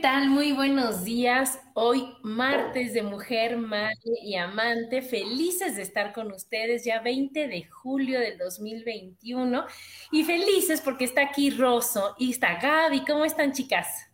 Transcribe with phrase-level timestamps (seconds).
[0.00, 0.30] Tal?
[0.30, 1.60] Muy buenos días.
[1.74, 5.02] Hoy martes de mujer, madre y amante.
[5.02, 9.64] Felices de estar con ustedes ya 20 de julio del 2021
[10.10, 13.04] y felices porque está aquí Rosso y está Gaby.
[13.04, 14.08] ¿Cómo están, chicas?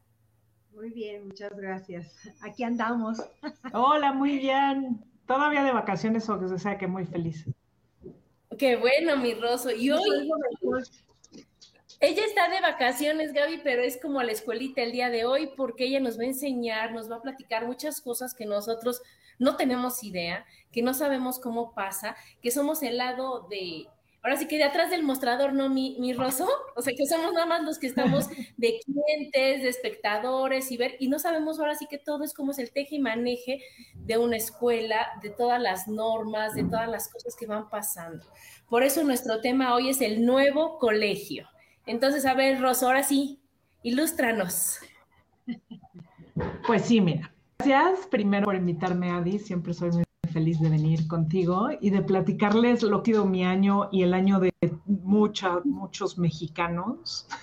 [0.75, 2.17] Muy bien, muchas gracias.
[2.43, 3.19] Aquí andamos.
[3.73, 5.05] Hola, muy bien.
[5.27, 7.45] Todavía de vacaciones o sea que muy feliz.
[8.59, 9.71] Qué bueno, mi Rosso.
[9.71, 10.31] Y hoy
[12.01, 15.51] ella está de vacaciones, Gaby, pero es como a la escuelita el día de hoy
[15.57, 19.03] porque ella nos va a enseñar, nos va a platicar muchas cosas que nosotros
[19.39, 23.87] no tenemos idea, que no sabemos cómo pasa, que somos el lado de,
[24.23, 26.49] ahora sí que de atrás del mostrador, ¿no, mi, mi Rosso?
[26.75, 30.97] O sea, que somos nada más los que estamos de clientes, de espectadores y ver,
[30.99, 33.63] y no sabemos ahora sí que todo es como es el teje y maneje
[33.95, 38.27] de una escuela, de todas las normas, de todas las cosas que van pasando.
[38.69, 41.49] Por eso nuestro tema hoy es el nuevo colegio.
[41.87, 43.41] Entonces, a ver, Rosa, ahora sí,
[43.83, 44.81] ilústranos.
[46.67, 47.33] Pues sí, mira.
[47.59, 49.39] Gracias primero por invitarme, Adi.
[49.39, 53.45] Siempre soy muy feliz de venir contigo y de platicarles lo que ha sido mi
[53.45, 54.53] año y el año de
[54.85, 57.27] mucha, muchos mexicanos.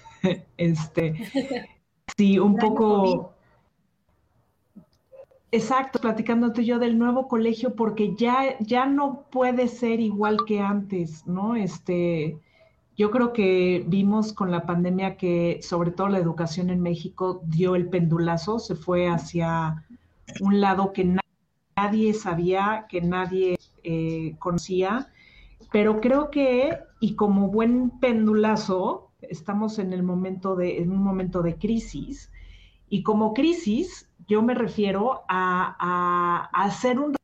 [0.56, 1.16] Este,
[2.16, 3.34] sí, un poco.
[5.52, 11.28] Exacto, platicándote yo del nuevo colegio, porque ya, ya no puede ser igual que antes,
[11.28, 11.58] ¿no?
[11.58, 12.40] Este,
[12.96, 17.76] yo creo que vimos con la pandemia que sobre todo la educación en México dio
[17.76, 19.84] el pendulazo, se fue hacia
[20.42, 21.18] un lado que
[21.76, 25.12] nadie sabía, que nadie eh, conocía,
[25.72, 31.42] pero creo que, y como buen pendulazo, estamos en el momento de, en un momento
[31.42, 32.32] de crisis,
[32.90, 37.16] y como crisis, yo me refiero a, hacer un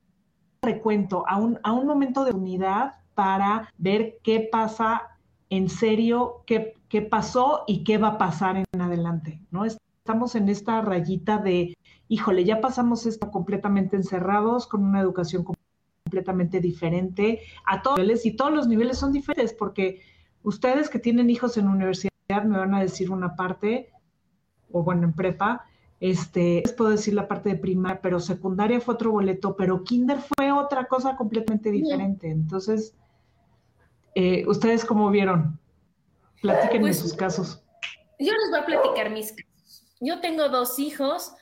[0.63, 5.18] recuento, a un, a un momento de unidad para ver qué pasa
[5.49, 9.65] en serio qué, qué pasó y qué va a pasar en adelante, ¿no?
[9.65, 11.77] Estamos en esta rayita de,
[12.07, 18.25] híjole, ya pasamos esto completamente encerrados con una educación completamente diferente a todos los niveles
[18.25, 20.01] y todos los niveles son diferentes porque
[20.43, 22.09] ustedes que tienen hijos en universidad
[22.45, 23.89] me van a decir una parte,
[24.71, 25.65] o bueno, en prepa,
[25.99, 30.19] este, les puedo decir la parte de primaria, pero secundaria fue otro boleto, pero kinder
[30.19, 32.29] fue otra cosa completamente diferente.
[32.29, 32.93] Entonces,
[34.15, 35.59] eh, ¿Ustedes cómo vieron?
[36.41, 37.63] Platiquen pues, sus casos.
[38.17, 39.85] Yo les voy a platicar mis casos.
[39.99, 41.33] Yo tengo dos hijos,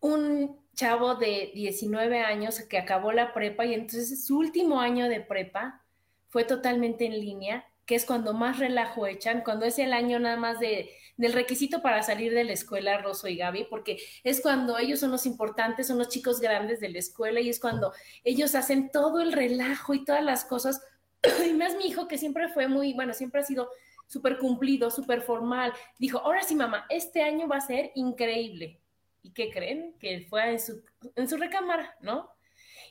[0.00, 5.20] un chavo de 19 años que acabó la prepa y entonces su último año de
[5.20, 5.82] prepa
[6.28, 10.36] fue totalmente en línea, que es cuando más relajo echan, cuando es el año nada
[10.36, 14.76] más de, del requisito para salir de la escuela, Rosso y Gaby, porque es cuando
[14.76, 17.92] ellos son los importantes, son los chicos grandes de la escuela y es cuando
[18.24, 20.82] ellos hacen todo el relajo y todas las cosas
[21.46, 23.70] y más mi hijo que siempre fue muy, bueno, siempre ha sido
[24.06, 28.80] súper cumplido, súper formal, dijo, ahora sí, mamá, este año va a ser increíble.
[29.22, 29.96] ¿Y qué creen?
[29.98, 30.82] Que fue en su,
[31.16, 32.30] en su recámara, ¿no?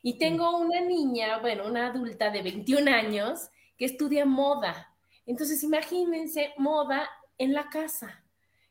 [0.01, 4.93] Y tengo una niña, bueno, una adulta de 21 años que estudia moda.
[5.25, 8.23] Entonces, imagínense moda en la casa.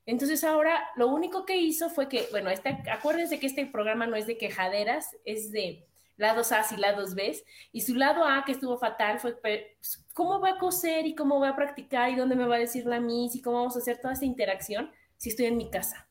[0.07, 4.17] Entonces, ahora lo único que hizo fue que, bueno, este, acuérdense que este programa no
[4.17, 7.37] es de quejaderas, es de lados A y lados B,
[7.73, 11.39] y su lado A, que estuvo fatal, fue pues, cómo voy a coser y cómo
[11.39, 13.81] voy a practicar y dónde me va a decir la Miss y cómo vamos a
[13.81, 16.09] hacer toda esa interacción si estoy en mi casa.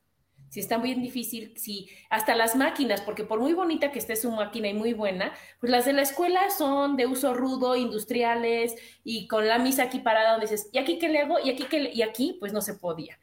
[0.50, 4.30] Si está muy difícil, si hasta las máquinas, porque por muy bonita que esté su
[4.30, 9.28] máquina y muy buena, pues las de la escuela son de uso rudo, industriales y
[9.28, 11.40] con la misa aquí parada donde dices, ¿y aquí qué le hago?
[11.40, 13.18] Y aquí y aquí pues no se podía.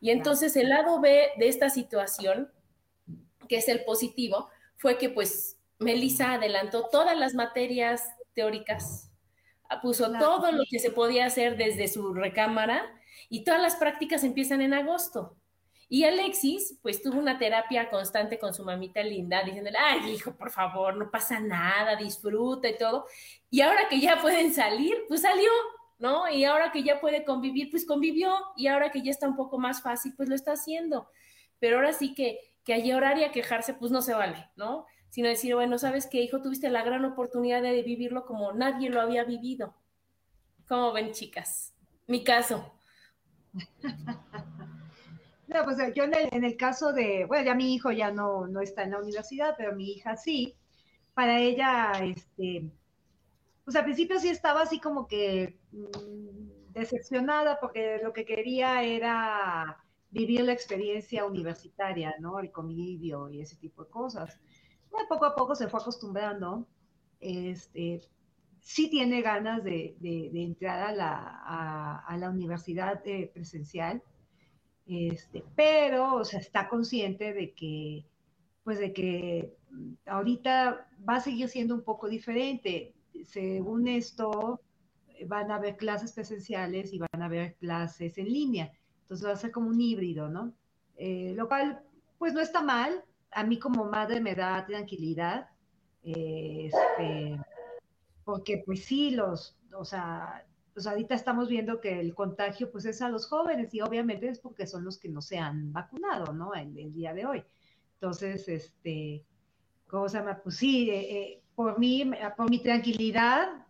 [0.00, 2.52] Y entonces el lado B de esta situación
[3.46, 9.10] que es el positivo, fue que pues Melissa adelantó todas las materias teóricas,
[9.82, 12.84] puso todo lo que se podía hacer desde su recámara
[13.28, 15.36] y todas las prácticas empiezan en agosto.
[15.88, 20.50] Y Alexis, pues tuvo una terapia constante con su mamita linda, diciéndole, ay, hijo, por
[20.50, 23.06] favor, no pasa nada, disfruta y todo.
[23.50, 25.50] Y ahora que ya pueden salir, pues salió,
[25.98, 26.28] ¿no?
[26.28, 28.34] Y ahora que ya puede convivir, pues convivió.
[28.56, 31.08] Y ahora que ya está un poco más fácil, pues lo está haciendo.
[31.60, 34.86] Pero ahora sí que, que a llorar y a quejarse, pues no se vale, ¿no?
[35.16, 36.42] Sino decir, bueno, ¿sabes qué, hijo?
[36.42, 39.74] Tuviste la gran oportunidad de vivirlo como nadie lo había vivido.
[40.68, 41.72] ¿Cómo ven, chicas?
[42.06, 42.74] Mi caso.
[45.48, 48.82] No, pues yo en el, caso de, bueno, ya mi hijo ya no, no está
[48.82, 50.56] en la universidad, pero mi hija sí.
[51.14, 52.68] Para ella, este,
[53.64, 59.78] pues al principio sí estaba así como que mm, decepcionada porque lo que quería era
[60.10, 62.40] vivir la experiencia universitaria, ¿no?
[62.40, 64.40] El convivio y ese tipo de cosas.
[65.08, 66.66] Poco a poco se fue acostumbrando.
[67.20, 68.00] Este,
[68.60, 69.96] sí tiene ganas de,
[70.34, 74.02] entrar a la, a, la universidad eh, presencial,
[74.86, 78.06] este, pero, o sea, está consciente de que,
[78.64, 79.56] pues de que
[80.06, 82.94] ahorita va a seguir siendo un poco diferente.
[83.24, 84.60] Según esto,
[85.26, 88.72] van a haber clases presenciales y van a haber clases en línea.
[89.02, 90.52] Entonces va a ser como un híbrido, ¿no?
[90.96, 91.82] Eh, lo cual,
[92.18, 93.04] pues no está mal.
[93.32, 95.48] A mí como madre me da tranquilidad.
[96.02, 97.38] este,
[98.24, 100.44] porque pues sí, los, o sea,
[100.74, 104.38] pues ahorita estamos viendo que el contagio pues es a los jóvenes y obviamente es
[104.40, 106.54] porque son los que no se han vacunado, ¿no?
[106.54, 107.44] El, el día de hoy.
[107.94, 109.24] Entonces, este,
[109.88, 110.40] ¿cómo se llama?
[110.42, 113.66] Pues sí, eh, eh, por mí, por mi tranquilidad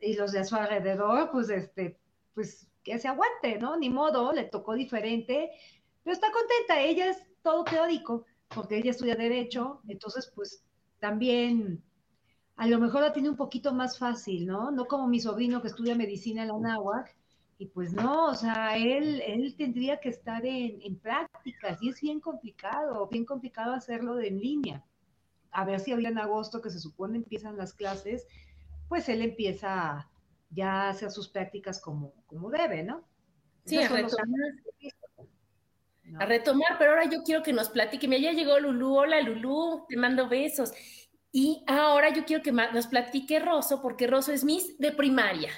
[0.00, 1.98] y los de a su alrededor, pues este,
[2.34, 3.76] pues que se aguante, ¿no?
[3.76, 5.50] Ni modo, le tocó diferente,
[6.02, 8.24] pero está contenta, ella es todo teórico,
[8.54, 10.62] porque ella estudia derecho, entonces pues
[10.98, 11.82] también
[12.56, 14.70] a lo mejor la tiene un poquito más fácil, ¿no?
[14.70, 17.16] No como mi sobrino que estudia medicina en la UNAHUAC,
[17.58, 22.00] y pues no, o sea, él, él tendría que estar en, en, prácticas y es
[22.00, 24.84] bien complicado, bien complicado hacerlo de en línea.
[25.50, 28.28] A ver si ahorita en agosto, que se supone empiezan las clases,
[28.88, 30.08] pues él empieza
[30.50, 33.02] ya a hacer sus prácticas como, como debe, ¿no?
[33.64, 33.88] Sí, a
[36.18, 38.08] A retomar, pero ahora yo quiero que nos platique.
[38.08, 38.96] Me ya llegó Lulú.
[38.96, 40.72] Hola Lulú, te mando besos.
[41.32, 45.50] Y ahora yo quiero que nos platique Rosso, porque Rosso es Miss de primaria.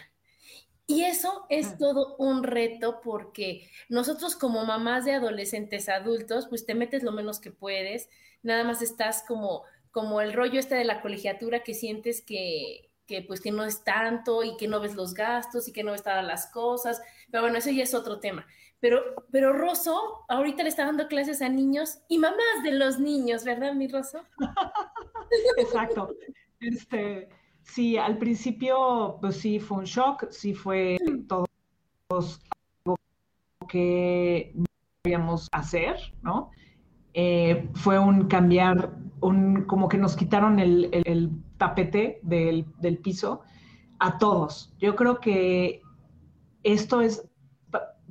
[0.90, 1.76] Y eso es ah.
[1.78, 7.38] todo un reto porque nosotros como mamás de adolescentes adultos, pues te metes lo menos
[7.38, 8.08] que puedes,
[8.42, 9.62] nada más estás como,
[9.92, 13.84] como el rollo este de la colegiatura que sientes que, que pues que no es
[13.84, 17.00] tanto y que no ves los gastos y que no ves todas las cosas,
[17.30, 18.44] pero bueno, eso ya es otro tema.
[18.80, 19.00] Pero,
[19.30, 23.74] pero Rosso ahorita le está dando clases a niños y mamás de los niños, ¿verdad,
[23.74, 24.20] mi Rosso?
[25.58, 26.14] Exacto.
[26.60, 27.28] Este,
[27.62, 30.96] sí, al principio, pues sí, fue un shock, sí fue
[31.28, 31.46] todo
[32.10, 32.96] algo
[33.68, 36.50] que no hacer, ¿no?
[37.12, 43.42] Eh, fue un cambiar, un, como que nos quitaron el, tapete del, del, piso
[43.98, 44.72] a todos.
[44.78, 45.82] Yo creo que
[46.62, 47.29] esto es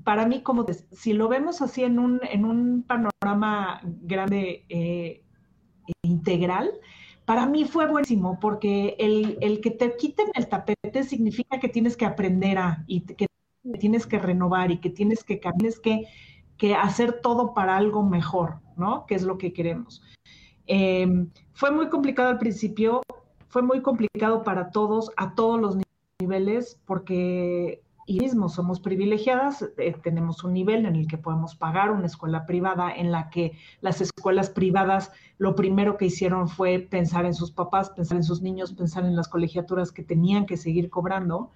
[0.04, 5.24] para mí, como si lo vemos así en un, en un panorama grande e
[6.04, 6.72] integral,
[7.26, 11.96] para mí fue buenísimo porque el, el, que te quiten el tapete significa que tienes
[11.96, 13.28] que aprender a y que
[13.80, 16.06] tienes que renovar y que tienes que, tienes que,
[16.58, 19.06] que hacer todo para algo mejor, ¿no?
[19.06, 20.02] Que es lo que queremos.
[20.66, 23.02] Em, fue muy complicado al principio,
[23.48, 25.78] fue muy complicado para todos, a todos los
[26.20, 31.92] niveles, porque y mismo somos privilegiadas, eh, tenemos un nivel en el que podemos pagar
[31.92, 33.52] una escuela privada en la que
[33.82, 38.42] las escuelas privadas lo primero que hicieron fue pensar en sus papás, pensar en sus
[38.42, 41.52] niños, pensar en las colegiaturas que tenían que seguir cobrando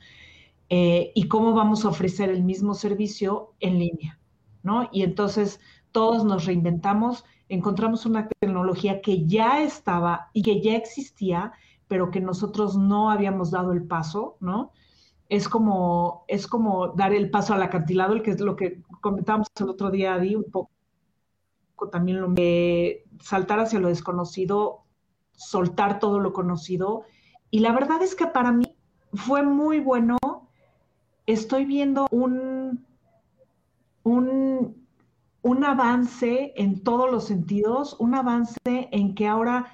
[0.69, 4.19] eh, y cómo vamos a ofrecer el mismo servicio en línea,
[4.61, 4.89] ¿no?
[4.91, 5.59] Y entonces
[5.91, 11.53] todos nos reinventamos, encontramos una tecnología que ya estaba y que ya existía,
[11.87, 14.71] pero que nosotros no habíamos dado el paso, ¿no?
[15.33, 19.47] Es como, es como dar el paso al acantilado, el que es lo que comentábamos
[19.59, 20.69] el otro día, Adi, un poco
[21.91, 24.83] también lo de saltar hacia lo desconocido,
[25.31, 27.05] soltar todo lo conocido.
[27.49, 28.75] Y la verdad es que para mí
[29.11, 30.17] fue muy bueno.
[31.25, 32.85] Estoy viendo un,
[34.03, 34.85] un,
[35.41, 39.73] un avance en todos los sentidos, un avance en que ahora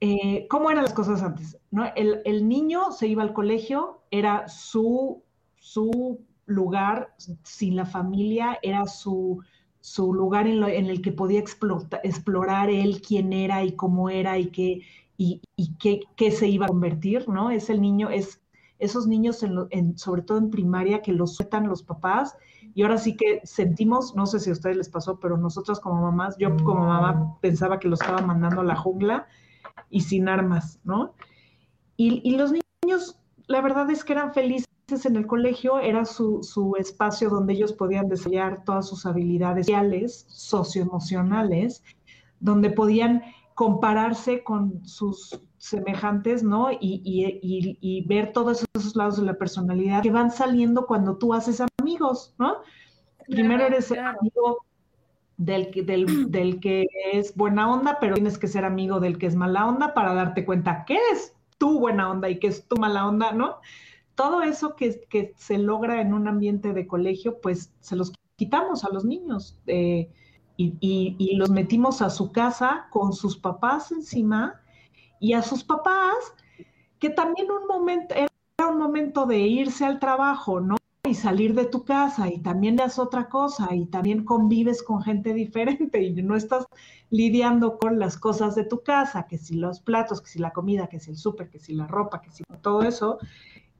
[0.00, 1.58] eh, ¿cómo eran las cosas antes?
[1.70, 1.84] ¿no?
[1.96, 5.22] El, niño se iba al colegio, era su,
[5.56, 9.42] su lugar sin la familia, era su,
[9.80, 14.82] su lugar en, el que podía explorar él quién era y cómo era y qué,
[15.16, 15.40] y,
[15.78, 17.50] qué, se iba a convertir, ¿no?
[17.50, 18.40] Es el niño, es
[18.78, 22.36] esos niños, en, sobre todo en primaria, que los sueltan los papás.
[22.74, 26.00] Y ahora sí que sentimos, no sé si a ustedes les pasó, pero nosotras como
[26.00, 29.26] mamás, yo como mamá pensaba que los estaba mandando a la jungla
[29.90, 31.14] y sin armas, ¿no?
[31.96, 34.68] Y, y los niños, la verdad es que eran felices
[35.04, 40.24] en el colegio era su, su, espacio donde ellos podían desarrollar todas sus habilidades sociales,
[40.28, 41.82] socioemocionales,
[42.40, 43.22] donde podían
[43.54, 46.70] compararse con sus semejantes, ¿no?
[46.72, 51.34] Y, y, y, ver todos esos lados de la personalidad que van saliendo cuando tú
[51.34, 52.58] haces amigos, ¿no?
[53.26, 54.64] Primero eres amigo
[55.38, 59.94] del que, es buena onda, pero tienes que ser amigo del que es mala onda
[59.94, 63.56] para darte cuenta que es tu buena onda y que es tu mala onda, ¿no?
[64.18, 68.92] todo eso que, se logra en un ambiente de colegio, pues se los quitamos a
[68.92, 70.10] los niños eh,
[70.56, 74.60] y, los metimos a su casa con sus papás encima
[75.20, 76.16] y a sus papás,
[76.98, 80.77] que también un momento, era un momento de irse al trabajo, ¿no?
[81.08, 85.32] Y salir de tu casa y también haces otra cosa y también convives con gente
[85.34, 86.66] diferente y no estás
[87.10, 90.88] lidiando con las cosas de tu casa, que si los platos, que si la comida,
[90.88, 93.18] que si el súper, que si la ropa, que si todo eso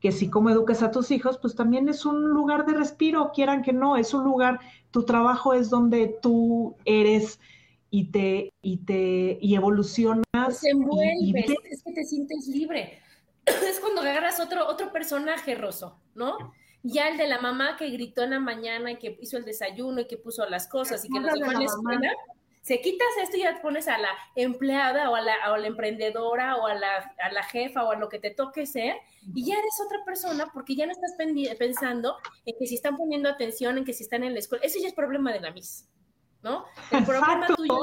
[0.00, 3.62] que si cómo educas a tus hijos, pues también es un lugar de respiro, quieran
[3.62, 7.40] que no, es un lugar, tu trabajo es donde tú eres
[7.90, 10.62] y te, y te, y evolucionas.
[10.62, 13.00] Envuelves, es que te sientes libre.
[13.48, 16.36] Es cuando agarras otro, otro personaje, Rosso, ¿no?
[16.82, 20.00] Ya el de la mamá que gritó en la mañana y que hizo el desayuno
[20.00, 22.12] y que puso las cosas y que nos dejó en la escuela
[22.68, 26.56] se quitas esto y ya te pones a la empleada o a la, la emprendedora
[26.56, 28.96] o a la, a la, jefa o a lo que te toque ser
[29.34, 31.14] y ya eres otra persona porque ya no estás
[31.58, 34.66] pensando en que si están poniendo atención, en que si están en la escuela.
[34.66, 35.88] Eso ya es problema de la Miss,
[36.42, 36.66] ¿no?
[36.90, 37.74] El problema tuyo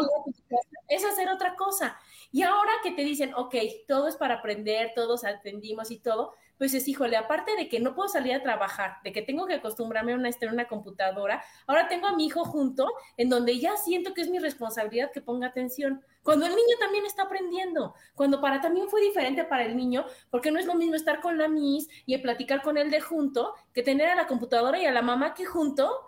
[0.87, 1.99] es hacer otra cosa.
[2.35, 3.55] Y ahora que te dicen, ok,
[3.87, 7.95] todo es para aprender, todos atendimos y todo, pues es, híjole, aparte de que no
[7.95, 11.41] puedo salir a trabajar, de que tengo que acostumbrarme a una, estar en una computadora,
[11.65, 15.21] ahora tengo a mi hijo junto, en donde ya siento que es mi responsabilidad que
[15.21, 16.03] ponga atención.
[16.23, 20.51] Cuando el niño también está aprendiendo, cuando para también fue diferente para el niño, porque
[20.51, 23.81] no es lo mismo estar con la Miss y platicar con él de junto, que
[23.81, 26.01] tener a la computadora y a la mamá que junto,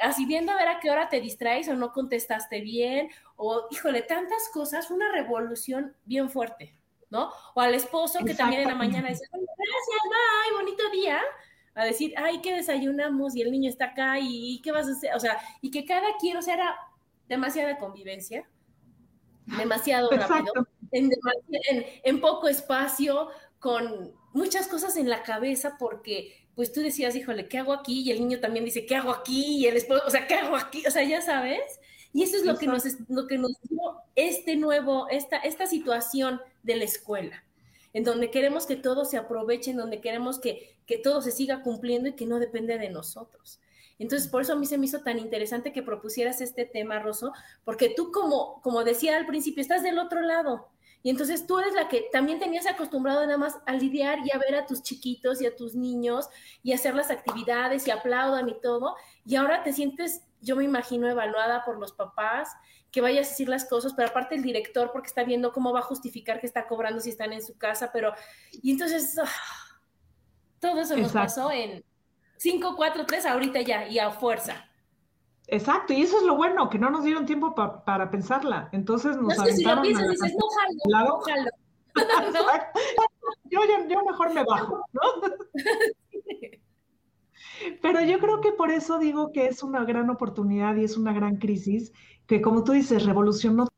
[0.00, 4.02] así viendo a ver a qué hora te distraes o no contestaste bien, o híjole,
[4.02, 6.76] tantas cosas, una revolución bien fuerte.
[7.12, 7.30] ¿no?
[7.54, 11.20] O al esposo que también en la mañana dice, gracias, bye, bonito día,
[11.74, 13.36] a decir, ay, ¿qué desayunamos?
[13.36, 15.14] Y el niño está acá, ¿y qué vas a hacer?
[15.14, 16.74] O sea, y que cada quien, o sea, era
[17.28, 18.48] demasiada convivencia,
[19.58, 21.10] demasiado rápido, en,
[22.02, 27.58] en, poco espacio, con muchas cosas en la cabeza, porque pues tú decías, híjole, ¿qué
[27.58, 28.02] hago aquí?
[28.02, 29.58] Y el niño también dice, ¿qué hago aquí?
[29.58, 30.84] Y el esposo, o sea, ¿qué hago aquí?
[30.86, 31.80] O sea, ya sabes.
[32.12, 33.80] Y eso es lo que nos, lo que nos dio
[34.16, 37.42] este nuevo, esta, esta situación de la escuela,
[37.94, 41.62] en donde queremos que todo se aproveche, en donde queremos que, que todo se siga
[41.62, 43.60] cumpliendo y que no depende de nosotros.
[43.98, 47.32] Entonces, por eso a mí se me hizo tan interesante que propusieras este tema, Rosso,
[47.64, 50.71] porque tú, como, como decía al principio, estás del otro lado.
[51.02, 54.38] Y entonces tú eres la que también tenías acostumbrado nada más a lidiar y a
[54.38, 56.28] ver a tus chiquitos y a tus niños
[56.62, 58.96] y hacer las actividades y aplaudan y todo.
[59.24, 62.50] Y ahora te sientes yo me imagino evaluada por los papás,
[62.90, 65.78] que vayas a decir las cosas, pero aparte el director, porque está viendo cómo va
[65.78, 68.12] a justificar que está cobrando si están en su casa, pero,
[68.50, 69.80] y entonces, ah,
[70.58, 71.84] todo eso nos pasó en
[72.36, 74.68] 5, 4, 3, ahorita ya, y a fuerza.
[75.48, 78.68] Exacto, y eso es lo bueno, que no nos dieron tiempo para pensarla.
[78.72, 80.46] Entonces nos no es que si lo piensas, dices, no
[80.88, 81.50] jalo, no jalo.
[83.50, 85.02] yo, yo, yo, mejor me bajo, ¿no?
[87.82, 91.12] Pero yo creo que por eso digo que es una gran oportunidad y es una
[91.12, 91.92] gran crisis,
[92.26, 93.68] que como tú dices, revolucionó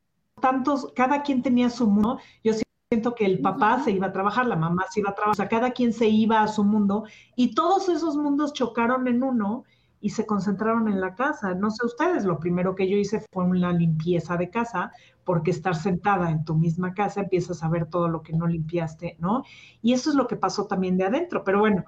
[0.41, 2.19] tantos, cada quien tenía su mundo.
[2.43, 2.53] Yo
[2.89, 5.35] siento que el papá se iba a trabajar, la mamá se iba a trabajar, o
[5.35, 7.03] sea, cada quien se iba a su mundo
[7.35, 9.65] y todos esos mundos chocaron en uno
[10.05, 11.55] y se concentraron en la casa.
[11.55, 14.91] No sé ustedes, lo primero que yo hice fue una limpieza de casa,
[15.23, 19.17] porque estar sentada en tu misma casa empiezas a ver todo lo que no limpiaste,
[19.17, 19.41] ¿no?
[19.81, 21.43] Y eso es lo que pasó también de adentro.
[21.43, 21.85] Pero bueno,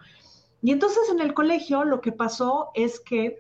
[0.63, 3.38] y entonces en el colegio lo que pasó es que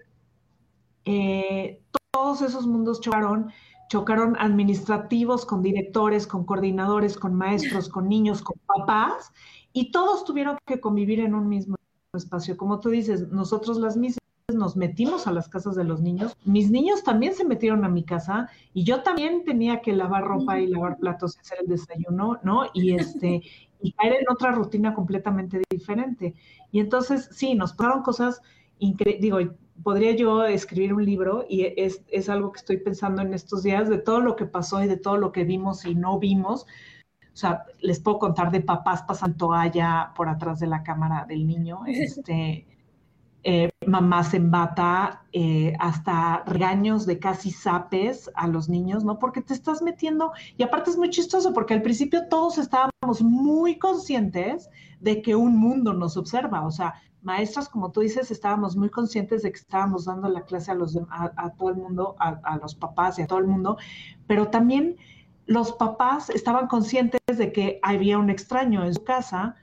[1.05, 1.81] eh,
[2.11, 3.51] todos esos mundos chocaron,
[3.89, 9.31] chocaron administrativos con directores, con coordinadores, con maestros, con niños, con papás,
[9.73, 11.77] y todos tuvieron que convivir en un mismo
[12.13, 12.55] espacio.
[12.57, 16.37] Como tú dices, nosotros las mismas nos metimos a las casas de los niños.
[16.45, 20.57] Mis niños también se metieron a mi casa y yo también tenía que lavar ropa
[20.57, 22.63] y lavar platos y hacer el desayuno, ¿no?
[22.73, 23.41] Y este,
[23.81, 26.33] y caer en otra rutina completamente diferente.
[26.71, 28.41] Y entonces, sí, nos pasaron cosas
[28.79, 29.39] increíbles, digo,
[29.83, 33.89] podría yo escribir un libro y es, es, algo que estoy pensando en estos días
[33.89, 36.65] de todo lo que pasó y de todo lo que vimos y no vimos.
[37.33, 41.45] O sea, les puedo contar de papás pasando toalla por atrás de la cámara del
[41.45, 42.65] niño, este,
[43.43, 49.19] eh, mamás en bata, eh, hasta regaños de casi zapes a los niños, ¿no?
[49.19, 53.77] Porque te estás metiendo, y aparte es muy chistoso, porque al principio todos estábamos muy
[53.77, 58.89] conscientes de que un mundo nos observa, o sea, maestras, como tú dices, estábamos muy
[58.89, 62.75] conscientes de que estábamos dando la clase a, los, a, todo el mundo, a, los
[62.75, 63.77] papás y a todo el mundo,
[64.27, 64.97] pero también
[65.45, 69.55] los papás estaban conscientes de que había un extraño en su casa,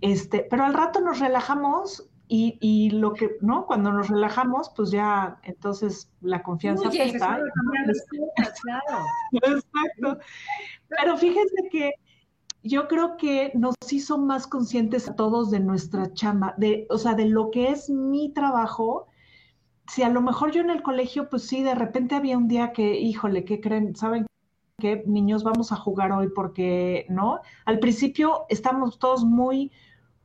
[0.00, 3.66] este, pero al rato nos relajamos y, y lo que, ¿no?
[3.66, 7.40] Cuando nos relajamos, pues ya entonces la confianza está.
[9.32, 10.18] Exacto.
[10.88, 11.92] Pero fíjense que
[12.62, 17.14] yo creo que nos hizo más conscientes a todos de nuestra chamba, de, o sea,
[17.14, 19.06] de lo que es mi trabajo.
[19.86, 22.72] Si a lo mejor yo en el colegio, pues sí, de repente había un día
[22.72, 23.96] que, híjole, ¿qué creen?
[23.96, 24.26] ¿Saben
[24.78, 26.28] qué, niños, vamos a jugar hoy?
[26.34, 27.40] Porque, ¿no?
[27.64, 29.72] Al principio estamos todos muy,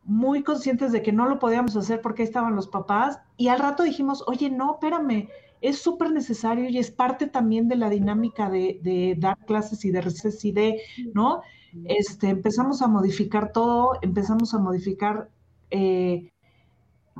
[0.06, 3.84] muy conscientes de que no lo podíamos hacer porque estaban los papás y al rato
[3.84, 5.30] dijimos, oye, no, espérame,
[5.62, 10.02] es súper necesario y es parte también de la dinámica de, dar clases y de
[10.02, 10.82] receso y de,
[11.14, 11.42] ¿no?
[11.86, 15.30] este, empezamos a modificar todo, empezamos a modificar.
[15.72, 16.30] Eh,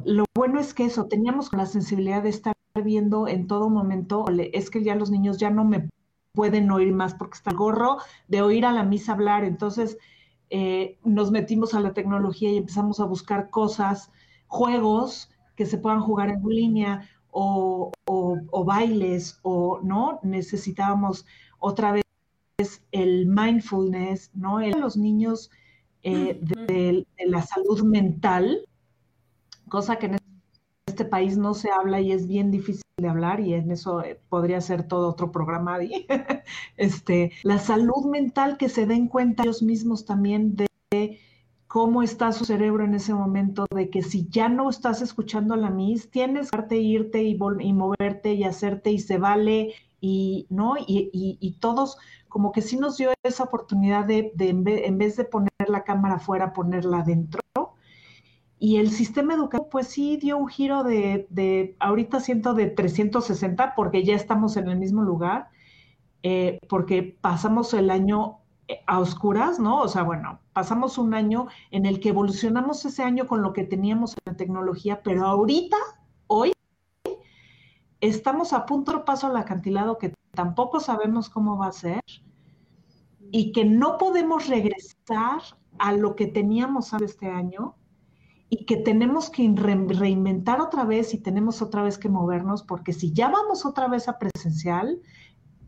[0.04, 4.70] lo bueno es que eso, teníamos la sensibilidad de estar viendo en todo momento, es
[4.70, 5.88] que ya los niños ya no me
[6.34, 7.98] pueden oír más porque está el gorro
[8.28, 9.98] de oír a la misa hablar, entonces
[10.55, 14.12] eh, nos metimos a la tecnología y empezamos a buscar cosas,
[14.45, 21.25] juegos que se puedan jugar en línea o, o bailes o no, necesitábamos
[21.57, 22.03] otra vez
[22.91, 24.60] el mindfulness, ¿no?
[24.60, 25.50] El, los niños
[26.03, 28.67] eh, de, la salud mental,
[29.69, 30.15] cosa que en
[30.93, 34.19] este país no se habla y es bien difícil de hablar y en eso eh,
[34.29, 35.79] podría ser todo otro programa.
[36.77, 40.67] este, la salud mental que se den cuenta ellos mismos también de
[41.67, 45.58] cómo está su cerebro en ese momento, de que si ya no estás escuchando a
[45.58, 50.75] la mis, tienes que irte y, y moverte y hacerte y se vale y, ¿no?
[50.86, 51.97] Y, todos
[52.29, 56.53] como que sí nos dio esa oportunidad de, en, vez, de poner la cámara afuera,
[56.53, 57.42] ponerla adentro.
[58.63, 63.76] Y el sistema educativo, pues sí dio un giro de, de ahorita siento de 360,
[63.76, 65.49] porque ya estamos en el mismo lugar,
[66.23, 68.38] eh, porque pasamos el año
[68.69, 69.82] eh, a oscuras, ¿no?
[69.82, 73.65] O sea, bueno, pasamos un año en el que evolucionamos ese año con lo que
[73.65, 75.76] teníamos en la tecnología, pero ahorita,
[76.28, 76.54] hoy,
[77.99, 82.02] estamos a punto paso al acantilado que tampoco sabemos cómo va a ser
[83.30, 85.41] y que no podemos regresar
[85.80, 87.76] a lo que teníamos este año
[88.54, 93.12] y que tenemos que reinventar otra vez y tenemos otra vez que movernos, porque si
[93.12, 95.02] ya vamos otra vez a presencial,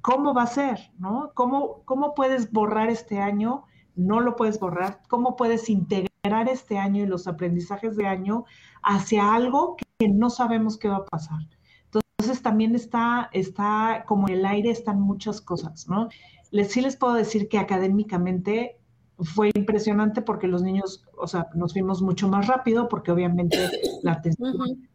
[0.01, 0.91] ¿cómo va a ser?
[0.99, 1.31] ¿no?
[1.33, 3.63] ¿Cómo, ¿Cómo puedes borrar este año?
[3.95, 5.01] No lo puedes borrar.
[5.09, 8.45] ¿Cómo puedes integrar este año y los aprendizajes de año
[8.83, 11.39] hacia algo que no sabemos qué va a pasar?
[11.85, 16.09] Entonces también está, está como en el aire, están muchas cosas, ¿no?
[16.51, 18.77] Les, sí les puedo decir que académicamente
[19.19, 23.57] fue impresionante porque los niños, o sea, nos fuimos mucho más rápido porque obviamente
[24.03, 24.87] la atención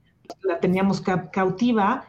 [0.42, 1.00] la teníamos
[1.33, 2.04] cautiva,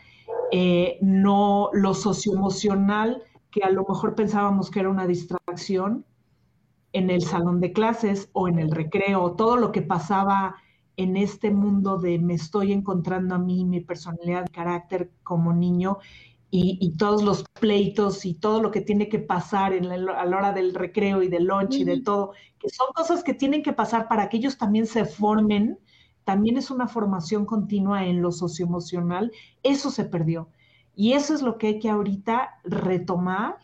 [0.52, 6.06] eh, no lo socioemocional, que a lo mejor pensábamos que era una distracción
[6.94, 10.56] en el salón de clases o en el recreo, todo lo que pasaba
[10.98, 16.00] en este mundo de me estoy encontrando a mí, mi personalidad, mi carácter como niño
[16.54, 20.52] y, todos los pleitos y todo lo que tiene que pasar en a la hora
[20.52, 24.10] del recreo y del lunch y de todo, que son cosas que tienen que pasar
[24.10, 25.80] para que ellos también se formen,
[26.26, 29.32] también es una formación continua en lo socioemocional,
[29.64, 30.50] eso se perdió.
[30.94, 33.56] Y eso es lo que hay que ahorita retomar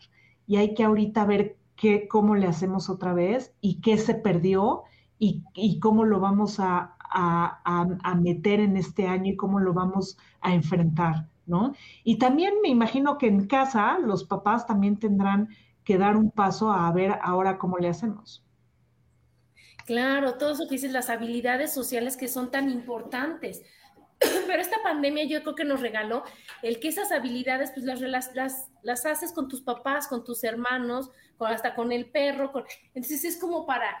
[0.46, 4.84] y hay que ahorita ver qué, cómo le hacemos otra vez y qué se perdió
[5.18, 10.16] y, y cómo lo vamos a, a, meter en este año y cómo lo vamos
[10.40, 11.74] a enfrentar, ¿no?
[12.04, 15.48] Y también me imagino que en casa los papás también tendrán
[15.84, 18.44] que dar un paso a ver ahora cómo le hacemos.
[19.86, 23.62] Claro, todo eso que dices, las habilidades sociales que son tan importantes.
[24.18, 26.24] Pero esta pandemia yo creo que nos regaló
[26.62, 28.00] el que esas habilidades pues las,
[28.34, 32.52] las, las, haces con tus papás, con tus hermanos, con, hasta con el perro.
[32.92, 33.96] Entonces es como para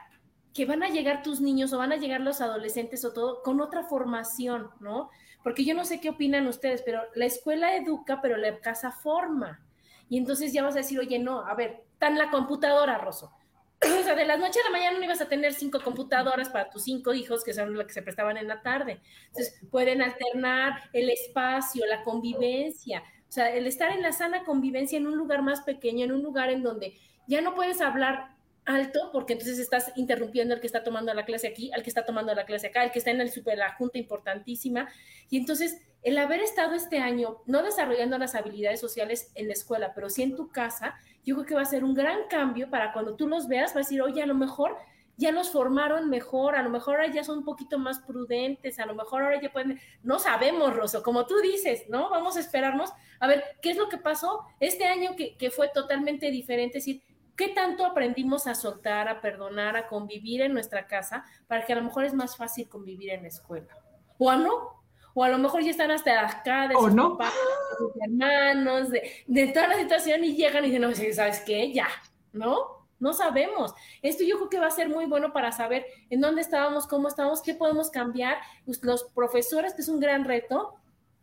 [0.52, 3.60] que van a llegar tus niños o van a llegar los adolescentes o todo con
[3.60, 5.08] otra formación, ¿no?
[5.48, 9.64] Porque yo no sé qué opinan ustedes, pero la escuela educa, pero la casa forma.
[10.10, 13.32] Y entonces ya vas a decir, oye, no, a ver, tan la computadora, Rosso.
[13.80, 16.82] sea, de la noche a la mañana no ibas a tener cinco computadoras para tus
[16.82, 19.00] cinco hijos, que son los que se prestaban en la tarde.
[19.28, 23.02] Entonces, pueden alternar el espacio, la convivencia.
[23.26, 26.22] O sea, el estar en la sana convivencia en un lugar más pequeño, en un
[26.22, 28.36] lugar en donde ya no puedes hablar
[28.68, 32.04] alto, porque entonces estás interrumpiendo al que está tomando la clase aquí, al que está
[32.04, 34.88] tomando la clase acá, al que está en el super, la junta importantísima.
[35.30, 39.92] Y entonces, el haber estado este año no desarrollando las habilidades sociales en la escuela,
[39.94, 42.92] pero sí en tu casa, yo creo que va a ser un gran cambio para
[42.92, 44.76] cuando tú los veas, va a decir, oye, a lo mejor
[45.16, 48.86] ya los formaron mejor, a lo mejor ahora ya son un poquito más prudentes, a
[48.86, 52.10] lo mejor ahora ya pueden, no sabemos, Rosso, como tú dices, ¿no?
[52.10, 55.68] Vamos a esperarnos a ver qué es lo que pasó este año que, que fue
[55.68, 57.02] totalmente diferente, es decir,
[57.38, 61.76] ¿Qué tanto aprendimos a soltar, a perdonar, a convivir en nuestra casa para que a
[61.76, 63.78] lo mejor es más fácil convivir en la escuela?
[64.18, 64.82] ¿O no?
[65.14, 67.16] O a lo mejor ya están hasta acá de sus no?
[67.16, 67.32] papás,
[67.70, 71.72] de sus hermanos, de, de, toda la situación y llegan y dicen, no, ¿sabes qué?
[71.72, 71.86] Ya,
[72.32, 72.88] ¿no?
[72.98, 73.72] No sabemos.
[74.02, 77.06] Esto yo creo que va a ser muy bueno para saber en dónde estábamos, cómo
[77.06, 78.38] estábamos, qué podemos cambiar.
[78.64, 80.74] Pues, los profesores, que es un gran reto,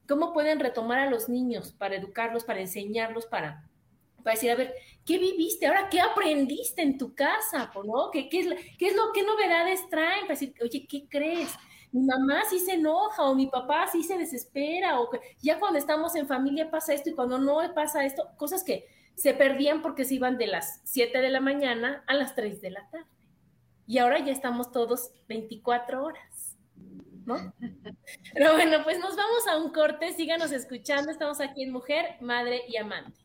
[0.07, 3.65] cómo pueden retomar a los niños para educarlos, para enseñarlos, para
[4.25, 4.73] para decir, a ver,
[5.05, 5.67] ¿qué viviste?
[5.67, 7.71] Ahora, ¿qué aprendiste en tu casa?
[7.85, 8.09] ¿no?
[8.11, 8.47] ¿Qué, qué, es,
[8.79, 10.21] ¿Qué es lo que novedades traen?
[10.21, 11.53] Para decir, oye, ¿qué crees?
[11.91, 15.11] Mi mamá sí se enoja o mi papá sí se desespera o
[15.43, 19.35] ya cuando estamos en familia pasa esto y cuando no pasa esto, cosas que se
[19.35, 22.89] perdían porque se iban de las 7 de la mañana a las 3 de la
[22.89, 23.05] tarde.
[23.85, 26.57] Y ahora ya estamos todos 24 horas.
[27.25, 27.53] ¿No?
[28.33, 32.63] Pero bueno, pues nos vamos a un corte, síganos escuchando, estamos aquí en Mujer, Madre
[32.67, 33.24] y Amante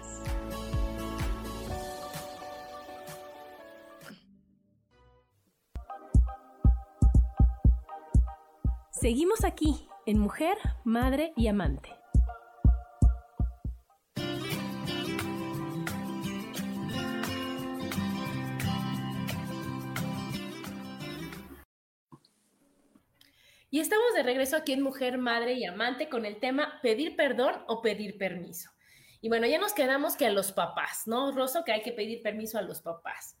[9.01, 11.89] Seguimos aquí en Mujer, Madre y Amante.
[23.71, 27.55] Y estamos de regreso aquí en Mujer, Madre y Amante con el tema pedir perdón
[27.67, 28.69] o pedir permiso.
[29.19, 31.63] Y bueno, ya nos quedamos que a los papás, ¿no, Rosso?
[31.63, 33.40] Que hay que pedir permiso a los papás.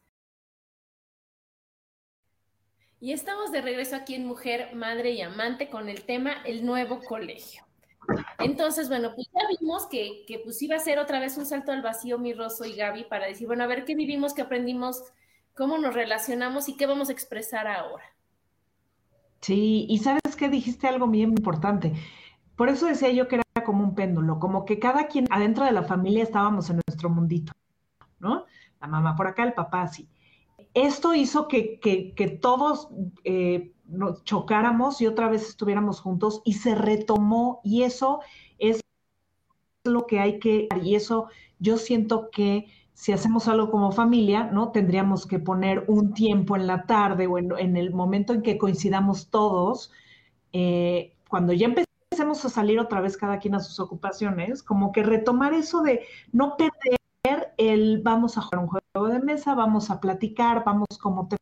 [3.03, 6.99] Y estamos de regreso aquí en Mujer, Madre y Amante con el tema El nuevo
[6.99, 7.63] colegio.
[8.37, 11.71] Entonces, bueno, pues ya vimos que, que pues iba a ser otra vez un salto
[11.71, 15.01] al vacío mi Rosso y Gaby para decir, bueno, a ver qué vivimos, qué aprendimos,
[15.55, 18.03] cómo nos relacionamos y qué vamos a expresar ahora.
[19.39, 21.93] Sí, y sabes que dijiste algo bien importante.
[22.55, 25.71] Por eso decía yo que era como un péndulo, como que cada quien adentro de
[25.71, 27.51] la familia estábamos en nuestro mundito,
[28.19, 28.45] ¿no?
[28.79, 30.07] La mamá por acá, el papá así
[30.73, 32.89] esto hizo que, todos
[33.23, 38.21] eh, nos chocáramos y otra vez estuviéramos juntos y se retomó y eso
[38.57, 38.81] es
[39.83, 41.27] lo que hay que, y eso
[41.59, 44.71] yo siento que si hacemos algo como familia, ¿no?
[44.71, 49.29] Tendríamos que poner un tiempo en la tarde o en, el momento en que coincidamos
[49.29, 49.91] todos,
[50.53, 55.01] eh, cuando ya empecemos a salir otra vez cada quien a sus ocupaciones, como que
[55.01, 57.00] retomar eso de no perder
[57.61, 61.37] el vamos a jugar un juego de mesa, vamos a platicar, vamos como te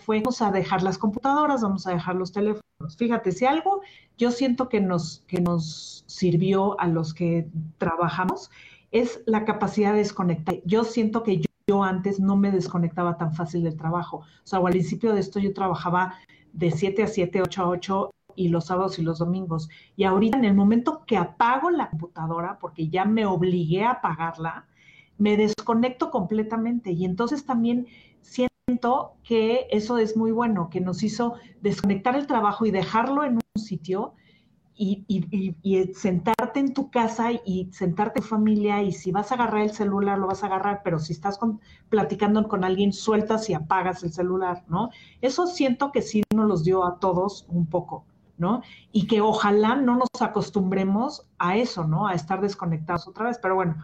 [0.00, 2.96] fue, vamos a dejar las computadoras, vamos a dejar los teléfonos.
[2.96, 3.80] Fíjate, si algo
[4.16, 7.48] yo siento que nos, que nos sirvió a los que
[7.78, 8.50] trabajamos
[8.92, 10.56] es la capacidad de desconectar.
[10.64, 14.18] Yo siento que yo, antes no me desconectaba tan fácil del trabajo.
[14.18, 16.14] O sea, al principio de esto yo trabajaba
[16.52, 19.68] de 7 a 7, 8 a 8 y los sábados y los domingos.
[19.96, 24.66] Y ahorita en el momento que apago la computadora, porque ya me obligué a apagarla,
[25.18, 26.92] me desconecto completamente.
[26.92, 27.86] Y entonces también
[28.20, 33.34] siento que eso es muy bueno, que nos hizo desconectar el trabajo y dejarlo en
[33.34, 34.14] un sitio
[34.78, 39.70] y, sentarte en tu casa y sentarte en familia y si vas a agarrar el
[39.70, 41.38] celular lo vas a agarrar, pero si estás
[41.88, 44.90] platicando con alguien sueltas y apagas el celular, ¿no?
[45.22, 48.04] Eso siento que sí nos los dio a todos un poco,
[48.36, 48.62] ¿no?
[48.92, 52.06] Y que ojalá no nos acostumbremos a eso, ¿no?
[52.06, 53.76] A estar desconectados otra vez, pero bueno,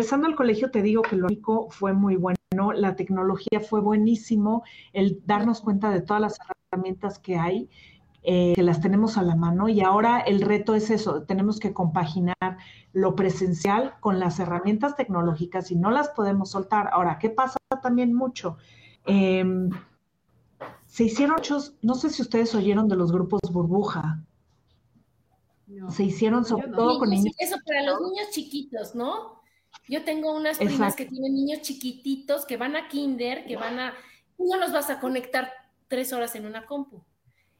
[0.00, 4.64] regresando al colegio te digo que lo único fue muy bueno, la tecnología fue buenísimo,
[4.94, 6.38] el darnos cuenta de todas las
[6.72, 7.68] herramientas que hay
[8.22, 11.74] eh, que las tenemos a la mano y ahora el reto es eso, tenemos que
[11.74, 12.56] compaginar
[12.94, 16.88] lo presencial con las herramientas tecnológicas y no las podemos soltar.
[16.92, 18.56] Ahora, ¿qué pasa también mucho?
[19.04, 19.68] Em,
[20.86, 24.24] se hicieron muchos, no sé si ustedes oyeron de los grupos burbuja.
[25.90, 27.34] se hicieron sobre todo con niños.
[27.38, 29.39] Eso para los niños chiquitos, ¿no?
[29.90, 33.92] Yo tengo unas primas que tienen niños chiquititos que van a kinder, que van a,
[34.38, 35.52] no los vas a conectar
[35.88, 37.02] tres horas en una compu.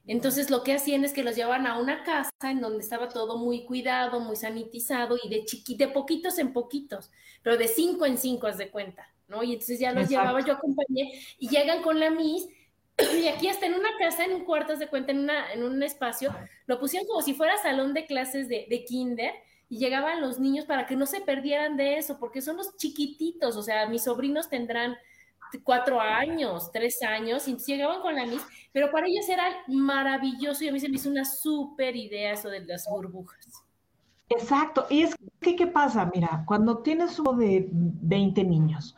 [0.07, 3.37] Entonces lo que hacían es que los llevaban a una casa en donde estaba todo
[3.37, 7.11] muy cuidado, muy sanitizado y de chiqui, de poquitos en poquitos,
[7.43, 9.43] pero de cinco en cinco, haz de cuenta, ¿no?
[9.43, 12.47] Y entonces ya los llevaba, yo acompañé y llegan con la Miss
[13.21, 15.65] y aquí hasta en una casa, en un cuarto, haz de cuenta, en, una, en
[15.65, 16.33] un espacio,
[16.67, 19.35] lo pusieron como si fuera salón de clases de, de kinder
[19.71, 23.57] y llegaban los niños para que no se perdieran de eso, porque son los chiquititos,
[23.57, 24.97] o sea, mis sobrinos tendrán
[25.63, 30.69] cuatro años, tres años, y llegaban con la Miss, pero para ellos era maravilloso y
[30.69, 33.63] a mí se me hizo una súper idea eso de las burbujas.
[34.29, 36.11] Exacto, y es que, ¿qué pasa?
[36.13, 38.97] Mira, cuando tienes uno de 20 niños,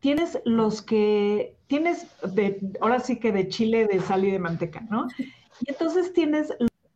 [0.00, 4.80] tienes los que, tienes de, ahora sí que de chile, de sal y de manteca,
[4.90, 5.06] ¿no?
[5.18, 6.52] Y entonces tienes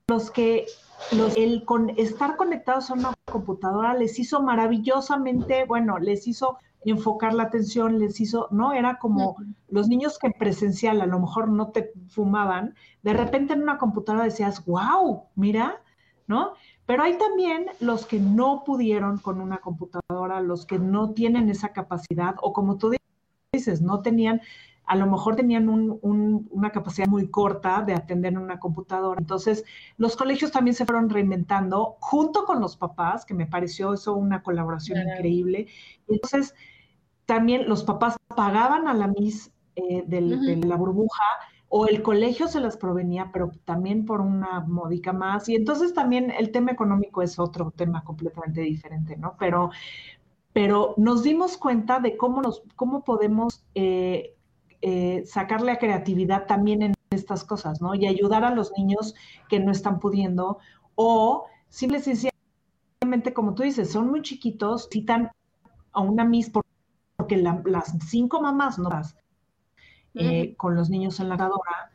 [0.08, 0.66] los que
[1.10, 7.34] los, el con, estar conectados a una computadora les hizo maravillosamente, bueno, les hizo enfocar
[7.34, 8.72] la atención, les hizo, ¿no?
[8.72, 9.36] Era como
[9.68, 13.78] los niños que en presencial a lo mejor no te fumaban, de repente en una
[13.78, 15.80] computadora decías, wow, mira,
[16.26, 16.54] ¿no?
[16.86, 21.72] Pero hay también los que no pudieron con una computadora, los que no tienen esa
[21.72, 22.92] capacidad, o como tú
[23.52, 24.40] dices, no tenían,
[24.84, 29.20] a lo mejor tenían una capacidad muy corta de atender en una computadora.
[29.20, 29.64] Entonces,
[29.96, 34.42] los colegios también se fueron reinventando junto con los papás, que me pareció eso una
[34.42, 35.68] colaboración increíble.
[36.08, 36.54] Entonces,
[37.26, 41.24] también los papás pagaban a la Miss eh, de la burbuja
[41.74, 45.48] o el colegio se las provenía, pero también por una módica más.
[45.48, 49.36] Y entonces también el tema económico es otro tema completamente diferente, ¿no?
[49.38, 49.70] Pero,
[50.52, 54.34] pero nos dimos cuenta de cómo, nos, cómo podemos eh,
[54.82, 57.94] eh, sacar la creatividad también en estas cosas, ¿no?
[57.94, 59.14] Y ayudar a los niños
[59.48, 60.58] que no están pudiendo
[60.94, 65.30] o simple y sencillamente, como tú dices, son muy chiquitos, citan
[65.92, 66.64] a una Miss por
[67.16, 68.90] porque las cinco mamás no
[70.14, 71.92] eh, con los niños en la lavadora.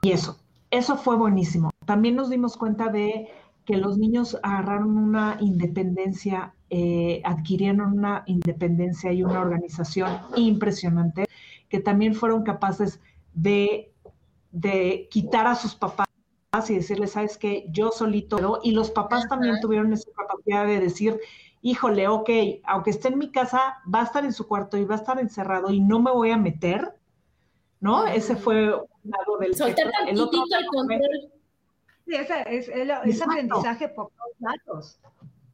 [0.00, 0.38] Y eso,
[0.70, 1.70] eso fue buenísimo.
[1.84, 3.28] También nos dimos cuenta de
[3.66, 11.26] que los niños agarraron una independencia, eh, adquirieron una independencia y una organización impresionante,
[11.68, 13.00] que también fueron capaces
[13.34, 13.92] de,
[14.52, 16.06] de quitar a sus papás
[16.68, 21.20] y decirles, sabes que yo solito, y los papás también tuvieron esa capacidad de decir,
[21.62, 22.30] híjole, ok,
[22.64, 25.18] aunque esté en mi casa, va a estar en su cuarto y va a estar
[25.20, 26.94] encerrado y no me voy a meter,
[27.80, 28.06] ¿no?
[28.06, 29.54] Ese fue un lado del...
[29.54, 31.30] Soltar el otro el control.
[32.06, 35.00] Sí, ese, es, ese aprendizaje por todos lados.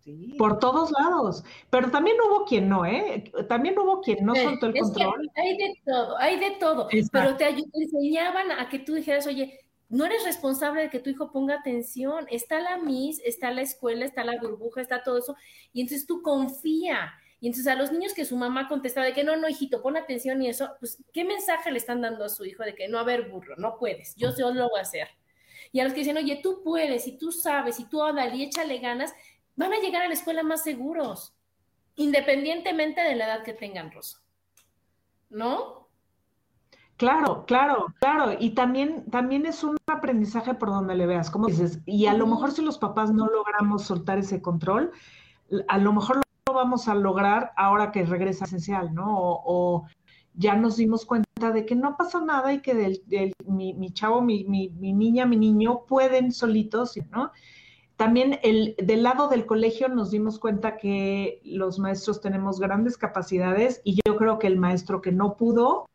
[0.06, 0.36] Sí.
[0.38, 1.42] Por todos lados.
[1.68, 3.24] Pero también hubo quien no, ¿eh?
[3.48, 5.28] También hubo quien no soltó el control.
[5.34, 6.88] hay de todo, hay de todo.
[7.10, 11.10] Pero te, te enseñaban a que tú dijeras, oye, no eres responsable de que tu
[11.10, 12.26] hijo ponga atención.
[12.30, 15.34] Está la MIS, está la escuela, está la burbuja, está todo eso.
[15.72, 17.12] Y entonces tú confía.
[17.40, 19.96] Y entonces a los niños que su mamá contestaba de que no, no, hijito, pon
[19.96, 23.00] atención y eso, pues, ¿qué mensaje le están dando a su hijo de que no,
[23.00, 25.08] a ver, burro, no puedes, yo, yo lo voy a hacer?
[25.72, 28.44] Y a los que dicen, oye, tú puedes, y tú sabes, y tú dale y
[28.44, 29.12] échale ganas,
[29.56, 31.32] van a llegar a la escuela más seguros.
[31.98, 34.18] independientemente de la edad que tengan, Rosa.
[35.30, 35.88] ¿No?
[36.96, 38.36] Claro, claro, claro.
[38.38, 41.80] Y también, también es un aprendizaje por donde le veas, como dices.
[41.86, 44.92] Y a lo mejor si los papás no logramos soltar ese control,
[45.68, 49.06] a lo mejor lo vamos a lograr ahora que regresa esencial, ¿no?
[49.08, 49.86] O,
[50.34, 53.02] ya nos dimos cuenta de que no pasa nada y que del,
[53.46, 57.32] mi, mi, chavo, mi, mi, mi, niña, mi niño pueden solitos, ¿no?
[57.96, 63.80] También el, del lado del colegio nos dimos cuenta que los maestros tenemos grandes capacidades
[63.84, 65.86] y yo creo que el maestro que no pudo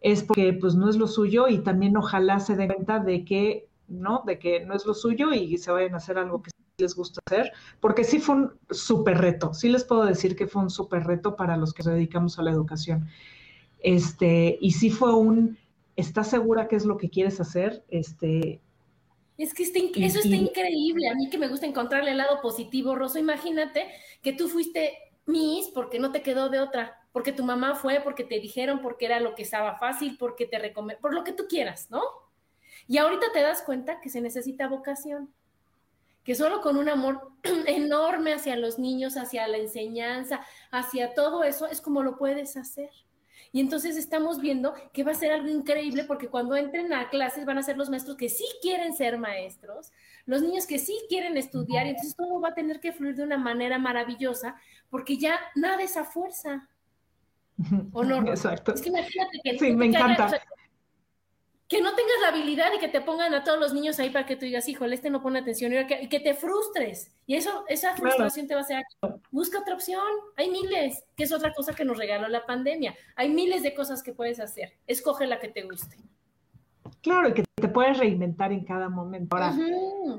[0.00, 3.68] es porque pues no es lo suyo y también ojalá se den cuenta de que
[3.88, 6.94] no, de que no es lo suyo y se vayan a hacer algo que les
[6.94, 10.70] gusta hacer, porque sí fue un súper reto, sí les puedo decir que fue un
[10.70, 13.08] súper reto para los que nos dedicamos a la educación.
[13.80, 15.58] Este, y sí fue un,
[15.96, 17.84] ¿estás segura qué es lo que quieres hacer?
[17.88, 18.60] Este,
[19.38, 21.08] es que eso está increíble.
[21.08, 23.20] A mí que me gusta encontrarle el lado positivo, Rosa.
[23.20, 23.88] Imagínate
[24.20, 28.24] que tú fuiste Miss porque no te quedó de otra, porque tu mamá fue, porque
[28.24, 31.46] te dijeron, porque era lo que estaba fácil, porque te recomendó, por lo que tú
[31.48, 32.02] quieras, ¿no?
[32.88, 35.32] Y ahorita te das cuenta que se necesita vocación,
[36.24, 37.30] que solo con un amor
[37.66, 42.90] enorme hacia los niños, hacia la enseñanza, hacia todo eso, es como lo puedes hacer.
[43.52, 47.44] Y entonces estamos viendo que va a ser algo increíble porque cuando entren a clases
[47.44, 49.92] van a ser los maestros que sí quieren ser maestros,
[50.26, 53.22] los niños que sí quieren estudiar, y entonces todo va a tener que fluir de
[53.24, 54.56] una manera maravillosa
[54.90, 56.68] porque ya nada es a fuerza.
[57.92, 58.18] ¿O no?
[58.28, 58.74] Exacto.
[58.74, 59.58] Es que imagínate que...
[59.58, 60.40] Sí, me encanta
[61.68, 64.24] que no tengas la habilidad y que te pongan a todos los niños ahí para
[64.24, 67.12] que tú digas, híjole, este no pone atención y que, te frustres.
[67.26, 68.82] Y eso, esa frustración te va a hacer,
[69.30, 70.02] busca otra opción.
[70.36, 72.94] Hay miles, que es otra cosa que nos regaló la pandemia.
[73.16, 74.72] Hay miles de cosas que puedes hacer.
[74.86, 75.98] Escoge la que te guste.
[77.02, 79.36] Claro, y que te puedes reinventar en cada momento.
[79.36, 79.54] Ahora,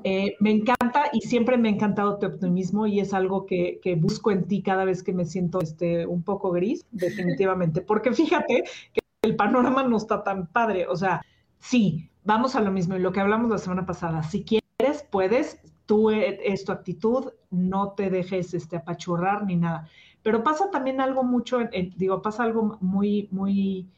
[0.03, 3.95] eh, me encanta y siempre me ha encantado tu optimismo y es algo que, que,
[3.95, 7.81] busco en ti cada vez que me siento este, un poco gris, definitivamente.
[7.81, 10.85] Porque fíjate que el panorama no está tan padre.
[10.87, 11.21] O sea,
[11.59, 14.23] sí, vamos a lo mismo y lo que hablamos la semana pasada.
[14.23, 19.87] Si quieres, puedes, tú e, es tu actitud, no te dejes este, apachurrar ni nada.
[20.23, 21.59] Pero pasa también algo mucho,
[21.95, 23.89] digo, pasa algo muy, muy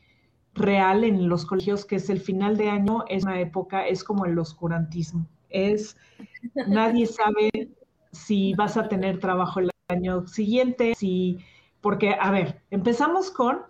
[0.54, 4.26] real en los colegios, que es el final de año, es una época, es como
[4.26, 5.28] el oscurantismo.
[5.50, 5.98] Es,
[6.68, 7.50] nadie sabe
[8.12, 11.40] si vas a tener trabajo el año siguiente, si,
[11.82, 13.62] porque, a ver, empezamos con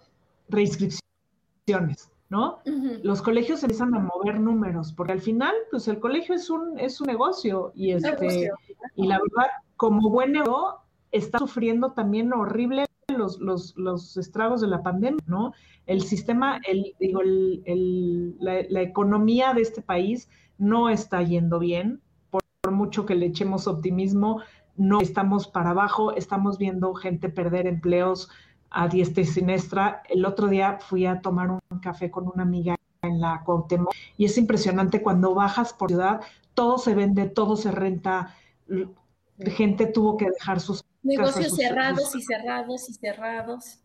[0.49, 2.10] reinscripciones.
[2.31, 2.59] ¿No?
[3.03, 7.01] Los colegios empiezan a mover números, porque al final, pues el colegio es un, es
[7.01, 8.49] un negocio y, este,
[8.95, 10.77] y la verdad, como buen negocio,
[11.11, 15.51] está sufriendo también horrible los, los, los, estragos de la pandemia, ¿no?
[15.85, 22.41] El sistema, el, digo, el, la, economía de este país no está yendo bien, por,
[22.61, 24.41] por mucho que le echemos optimismo,
[24.77, 28.29] no estamos para abajo, estamos viendo gente perder empleos,
[28.71, 30.01] a diestra y siniestra.
[30.09, 34.25] El otro día fui a tomar un café con una amiga en la Cuauhtémoc y
[34.25, 36.21] es impresionante cuando bajas por ciudad,
[36.53, 38.35] todo se vende, todo se renta,
[39.39, 43.79] gente tuvo que dejar sus negocios cerrados y cerrados y cerrados.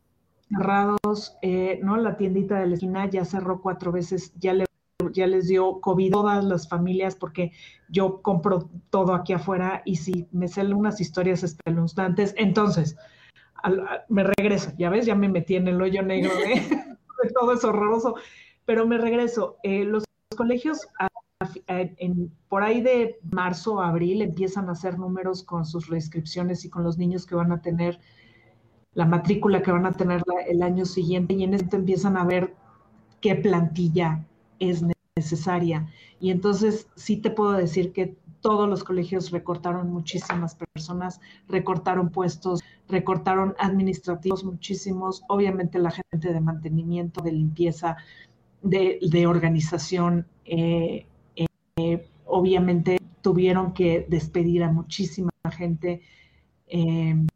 [0.49, 1.97] Cerrados, eh, ¿no?
[1.97, 4.67] La tiendita de la esquina ya cerró cuatro veces, ya le
[5.13, 7.53] ya les dio COVID todas las familias porque
[7.89, 12.35] yo compro todo aquí afuera y si me salen unas historias espeluznantes.
[12.37, 12.97] Entonces,
[14.09, 16.63] me regreso, ya ves, ya me metí en el hoyo negro de,
[17.35, 18.15] todo es horroroso,
[18.65, 19.57] pero me regreso.
[19.63, 20.05] Eh, los
[20.37, 20.87] colegios
[22.49, 26.97] por ahí de marzo, abril, empiezan a hacer números con sus reinscripciones y con los
[26.97, 28.01] niños que van a tener
[28.95, 32.55] la matrícula que van a tener el año siguiente y en esto empiezan a ver
[33.21, 34.25] qué plantilla
[34.59, 34.83] es
[35.17, 35.87] necesaria.
[36.19, 38.17] Y entonces sí te puedo decir que
[38.47, 46.41] todos los colegios recortaron muchísimas personas, recortaron puestos, recortaron administrativos muchísimos, obviamente la gente de
[46.41, 47.97] mantenimiento, de limpieza,
[48.63, 56.03] de, organización, eh, eh, obviamente tuvieron que despedir a muchísima gente.
[56.69, 57.27] Eh,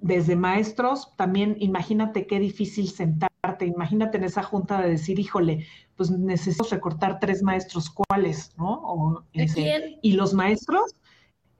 [0.00, 6.10] desde maestros, también imagínate qué difícil sentarte, imagínate en esa junta de decir, híjole, pues
[6.10, 8.56] necesito recortar tres maestros, ¿cuáles?
[8.56, 9.24] ¿No?
[10.02, 10.96] y los maestros,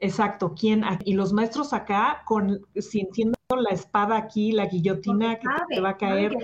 [0.00, 0.82] exacto, ¿quién?
[1.04, 5.96] Y los maestros acá, con sintiendo la espada aquí, la guillotina que te va a
[5.96, 6.34] caer.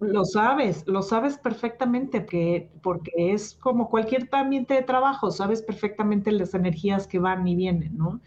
[0.00, 6.32] Lo sabes, lo sabes perfectamente, que, porque es como cualquier ambiente de trabajo, sabes perfectamente
[6.32, 8.20] las energías que van y vienen, ¿no?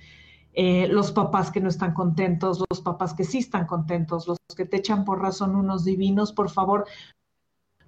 [0.59, 4.65] Eh, los papás que no están contentos, los papás que sí están contentos, los que
[4.65, 6.87] te echan por razón unos divinos, por favor,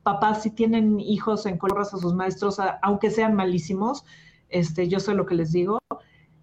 [0.04, 4.06] papás si tienen hijos en colores a sus maestros, aunque sean malísimos,
[4.50, 5.80] este, yo sé lo que les digo,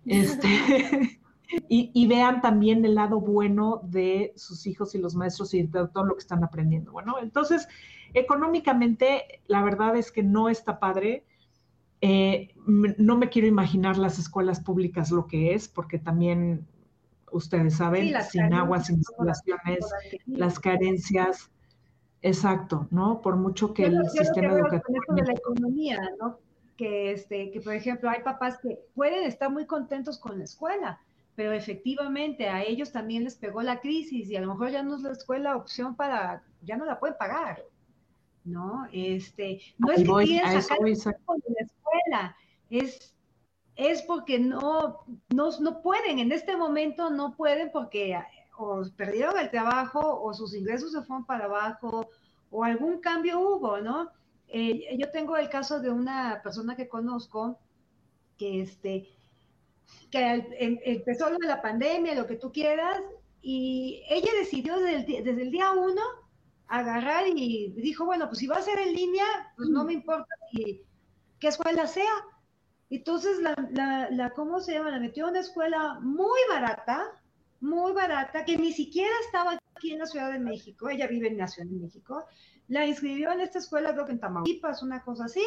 [0.05, 0.49] este,
[1.69, 6.07] y, vean también el lado bueno de sus hijos y los maestros y de todo
[6.07, 6.91] lo que están aprendiendo.
[6.91, 7.69] Bueno, entonces,
[8.15, 11.25] económicamente, la verdad es que no está padre.
[12.09, 16.65] Eh, no me quiero imaginar las escuelas públicas lo que es, porque también
[17.33, 19.85] ustedes saben, sin agua, sin instalaciones,
[20.27, 21.51] las carencias.
[22.23, 23.21] Exacto, ¿no?
[23.21, 25.01] Por mucho que el sistema educativo.
[25.09, 26.39] de la economía, ¿no?
[26.77, 31.01] Que, este, que, por ejemplo, hay papás que pueden estar muy contentos con la escuela,
[31.35, 34.95] pero efectivamente a ellos también les pegó la crisis y a lo mejor ya no
[34.95, 37.65] es la escuela opción para, ya no la pueden pagar,
[38.45, 38.87] ¿no?
[38.93, 41.67] Este, no es que quieren sacar de la
[42.07, 42.37] escuela,
[42.71, 43.17] es
[43.77, 45.05] es porque no,
[45.35, 48.19] no, no pueden, en este momento no pueden porque
[48.59, 52.09] o perdieron el trabajo o sus ingresos se fueron para abajo
[52.51, 54.11] o algún cambio hubo, ¿no?
[54.49, 57.59] Eh, yo tengo el caso de una persona que conozco
[58.39, 59.11] que, este,
[60.11, 62.99] que empezó lo de la pandemia, lo que tú quieras,
[63.43, 66.03] y ella decidió desde el, desde el día uno
[66.69, 69.27] agarrar y dijo, bueno, pues si va a ser en línea,
[69.57, 70.83] pues no me importa si,
[71.39, 72.13] qué escuela sea,
[72.89, 74.91] entonces, la, la, la, ¿cómo se llama?
[74.91, 77.21] La metió en una escuela muy barata,
[77.61, 81.39] muy barata, que ni siquiera estaba aquí en la Ciudad de México, ella vive en
[81.39, 82.25] la Ciudad de México,
[82.69, 85.45] la inscribió en esta escuela, creo que en Tamaulipas, una cosa así,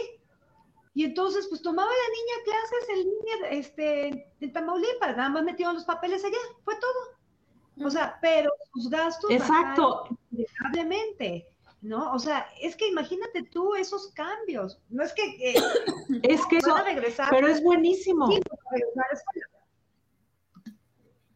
[0.93, 5.75] y entonces, pues tomaba la niña clases en línea este, en Tamaulipas, nada más metieron
[5.75, 7.87] los papeles allá, fue todo.
[7.87, 10.03] O sea, pero sus gastos Exacto.
[10.09, 11.48] considerablemente.
[11.81, 12.11] ¿No?
[12.13, 14.79] O sea, es que imagínate tú esos cambios.
[14.89, 15.23] No es que...
[15.23, 15.55] Eh,
[16.23, 16.75] es que eso...
[17.29, 18.29] pero es buenísimo.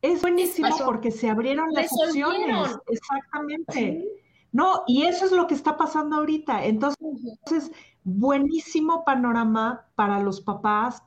[0.01, 2.77] es buenísimo porque se abrieron las opciones.
[2.87, 4.05] Exactamente.
[4.51, 6.65] No, y eso es lo que está pasando ahorita.
[6.65, 7.71] Entonces,
[8.03, 11.01] buenísimo panorama para los papás.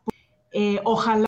[0.52, 1.26] Eh, ojalá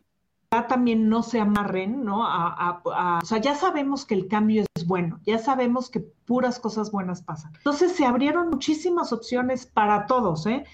[0.66, 2.22] también no se amarren, ¿no?
[2.22, 7.22] o sea, ya sabemos que el cambio es bueno, ya sabemos que puras cosas buenas
[7.22, 7.52] pasan.
[7.56, 10.64] Entonces se abrieron muchísimas opciones para todos, ¿eh?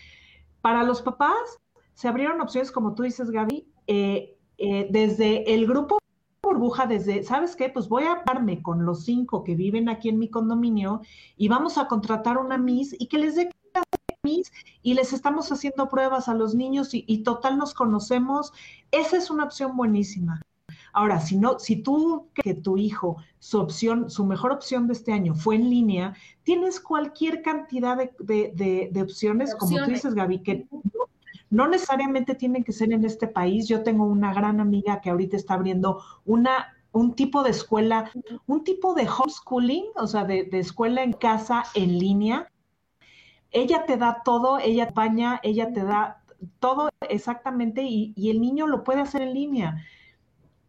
[0.61, 1.59] Para los papás
[1.93, 5.99] se abrieron opciones, como tú dices, Gaby, eh, eh, desde el grupo
[6.43, 7.69] burbuja, desde, ¿sabes qué?
[7.69, 11.01] Pues voy a darme con los cinco que viven aquí en mi condominio
[11.37, 13.51] y vamos a contratar una Miss y que les dé
[14.83, 18.53] y les estamos haciendo pruebas a los niños y, total nos conocemos,
[18.91, 20.41] esa es una opción buenísima.
[20.93, 25.13] Ahora, si no, si tú que tu hijo, su opción, su mejor opción de este
[25.13, 26.15] año fue en línea,
[26.45, 30.67] tienes cualquier cantidad de, opciones, como tú dices, Gaby, que
[31.51, 33.69] no, necesariamente tienen que ser en este país.
[33.69, 38.13] Yo tengo una gran amiga que ahorita está abriendo una un tipo de escuela,
[38.47, 42.49] un tipo de homeschooling, o sea, de, de, escuela en casa en línea,
[43.55, 46.23] ella te da todo, ella acompaña, ella te da
[46.59, 49.85] todo exactamente y, el niño lo puede hacer en línea.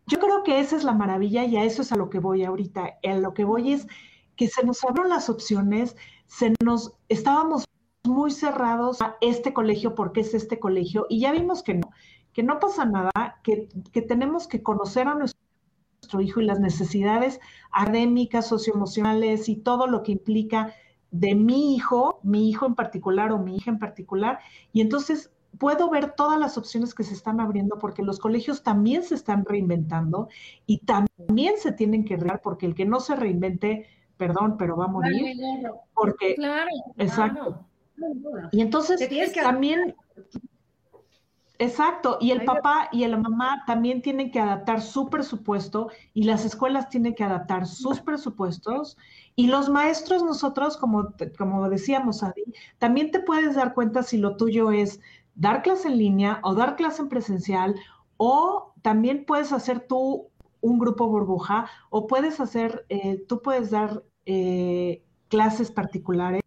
[0.08, 2.44] Yo creo que esa es la maravilla y a eso es a lo que voy
[2.44, 3.00] ahorita.
[3.04, 3.88] A lo que voy es
[4.36, 7.66] que se nos abrieron las opciones, se nos estábamos
[8.04, 11.90] muy cerrados a este colegio porque es este colegio y ya vimos que no,
[12.34, 13.12] que no pasa nada,
[13.44, 17.40] que, que tenemos que conocer a nuestro hijo y las necesidades
[17.72, 20.76] académicas, socioemocionales y todo lo que implica
[21.20, 24.40] de mi hijo, mi hijo en particular o mi hija en particular,
[24.74, 29.04] y entonces puedo ver todas las opciones que se están abriendo porque los colegios también
[29.04, 30.28] se están reinventando
[30.66, 33.88] y también se tienen que reinventar porque el que no se reinvente,
[34.18, 35.38] perdón, pero va a morir.
[35.94, 37.66] Porque, claro, exacto.
[38.52, 39.00] Y entonces
[39.42, 39.96] también
[41.58, 46.44] Exacto, y el papá y la mamá también tienen que adaptar su presupuesto y las
[46.44, 48.98] escuelas tienen que adaptar sus presupuestos.
[49.36, 52.44] Y los maestros nosotros, como, como decíamos, Adi,
[52.78, 55.00] también te puedes dar cuenta si lo tuyo es
[55.36, 57.76] dar clase en línea o dar clase en presencial
[58.18, 60.30] o también puedes hacer tú
[60.62, 66.42] un grupo burbuja o puedes hacer, eh, tú puedes dar eh, clases particulares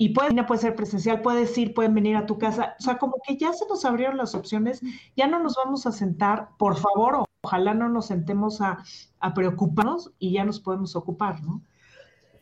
[0.00, 2.74] y puede, puede ser presencial, puedes ir, pueden venir a tu casa.
[2.78, 4.80] O sea, como que ya se nos abrieron las opciones,
[5.14, 8.82] ya no nos vamos a sentar, por favor, ojalá no nos sentemos a,
[9.34, 11.62] preocuparnos y ya nos podemos ocupar, ¿no?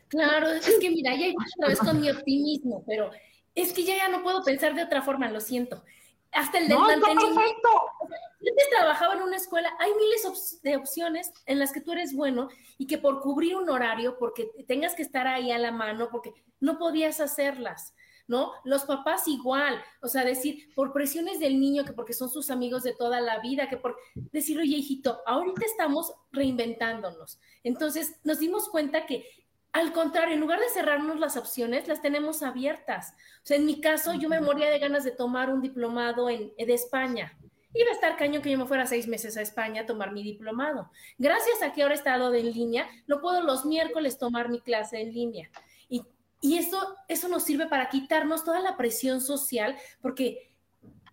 [0.07, 3.11] Claro, es que mira, ya otra vez con mi optimismo, pero
[3.53, 5.83] es que ya, ya no puedo pensar de otra forma, lo siento.
[6.31, 7.69] Hasta el del mantenimiento.
[8.01, 12.49] Antes trabajaba en una escuela, hay miles de opciones en las que tú eres bueno
[12.77, 16.33] y que por cubrir un horario, porque tengas que estar ahí a la mano, porque
[16.59, 17.93] no podías hacerlas,
[18.27, 18.53] ¿no?
[18.63, 22.83] Los papás igual, o sea, decir, por presiones del niño, que porque son sus amigos
[22.83, 23.97] de toda la vida, que por
[24.31, 27.39] decir, oye, hijito, ahorita estamos reinventándonos.
[27.63, 29.25] Entonces nos dimos cuenta que
[29.71, 33.13] al contrario, en lugar de cerrarnos las opciones, las tenemos abiertas.
[33.43, 36.53] O sea, en mi caso, yo me moría de ganas de tomar un diplomado en,
[36.57, 37.37] de España
[37.73, 40.23] iba a estar cañón que yo me fuera seis meses a España a tomar mi
[40.23, 40.89] diplomado.
[41.17, 45.01] Gracias a que ahora he estado en línea, lo puedo los miércoles tomar mi clase
[45.01, 45.49] en línea.
[45.87, 46.03] Y,
[46.41, 50.51] y eso, eso nos sirve para quitarnos toda la presión social, porque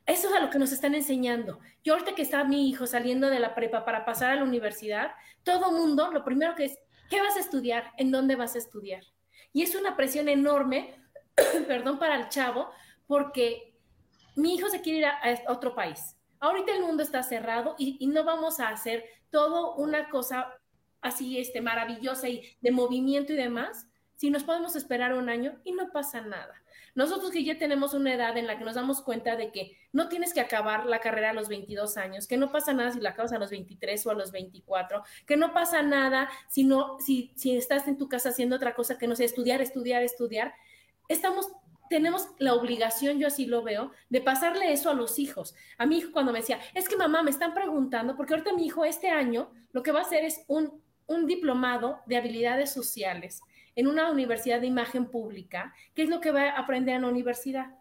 [0.06, 1.58] eso es a lo que nos están enseñando.
[1.84, 5.10] Yo ahorita que está mi hijo saliendo de la prepa para pasar a la universidad,
[5.42, 6.78] todo mundo, lo primero que es,
[7.08, 7.92] ¿qué vas a estudiar?
[7.96, 9.02] ¿En dónde vas a estudiar?
[9.52, 10.94] Y es una presión enorme,
[11.66, 12.70] perdón, para el chavo,
[13.06, 13.74] porque
[14.34, 16.16] mi hijo se quiere ir a, otro país.
[16.40, 20.52] Ahorita el mundo está cerrado y, no vamos a hacer todo una cosa
[21.00, 23.86] así este, maravillosa y de movimiento y demás,
[24.16, 26.54] si nos podemos esperar un año y no pasa nada.
[26.96, 30.08] Nosotros que ya tenemos una edad en la que nos damos cuenta de que no
[30.08, 33.10] tienes que acabar la carrera a los 22 años, que no pasa nada si la
[33.10, 37.34] acabas a los 23 o a los 24, que no pasa nada si, no, si,
[37.44, 40.54] estás en tu casa haciendo otra cosa que no sea estudiar, estudiar, estudiar.
[41.08, 41.52] Estamos
[41.90, 45.54] tenemos la obligación, yo así lo veo, de pasarle eso a los hijos.
[45.78, 48.66] A mi hijo cuando me decía, es que mamá, me están preguntando, porque ahorita mi
[48.66, 53.40] hijo este año lo que va a hacer es un, un diplomado de habilidades sociales
[53.76, 57.08] en una universidad de imagen pública, que es lo que va a aprender en la
[57.08, 57.74] universidad,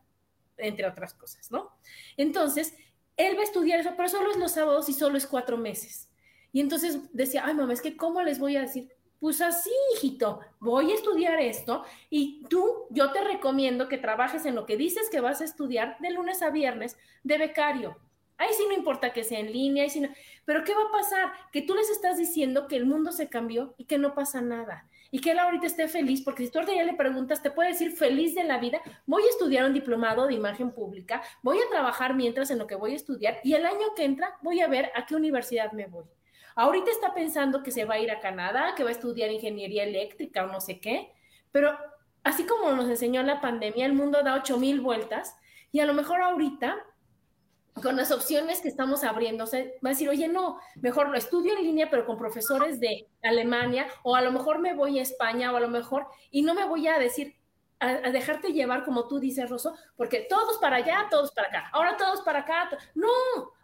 [0.57, 1.71] entre otras cosas, ¿no?
[2.17, 2.75] Entonces,
[3.17, 6.11] él va a estudiar eso, pero solo es los sábados y solo es cuatro meses.
[6.51, 8.89] Y entonces decía, ay mamá, es que ¿cómo les voy a decir?
[9.19, 14.55] Pues así, hijito, voy a estudiar esto y tú, yo te recomiendo que trabajes en
[14.55, 17.97] lo que dices que vas a estudiar de lunes a viernes de becario.
[18.37, 20.09] Ahí sí no importa que sea en línea, ahí
[20.43, 21.31] pero ¿qué va a pasar?
[21.53, 24.89] Que tú les estás diciendo que el mundo se cambió y que no pasa nada.
[25.15, 27.69] Y que él ahorita esté feliz, porque si tú ahorita ya le preguntas, te puede
[27.69, 31.69] decir feliz de la vida, voy a estudiar un diplomado de imagen pública, voy a
[31.69, 34.67] trabajar mientras en lo que voy a estudiar y el año que entra voy a
[34.67, 36.03] ver a qué universidad me voy.
[36.57, 39.85] Ahorita está pensando que se va a ir a Canadá, que va a estudiar ingeniería
[39.85, 41.13] eléctrica o no sé qué,
[41.53, 41.77] pero
[42.25, 45.37] así como nos enseñó la pandemia, el mundo da ocho mil vueltas
[45.71, 46.75] y a lo mejor ahorita
[47.81, 51.63] con las opciones que estamos abriéndose, va a decir, oye, no, mejor lo estudio en
[51.63, 55.57] línea, pero con profesores de Alemania, o a lo mejor me voy a España, o
[55.57, 57.35] a lo mejor, y no me voy a decir,
[57.79, 61.97] a, dejarte llevar como tú dices, Rosso, porque todos para allá, todos para acá, ahora
[61.97, 63.09] todos para acá, no,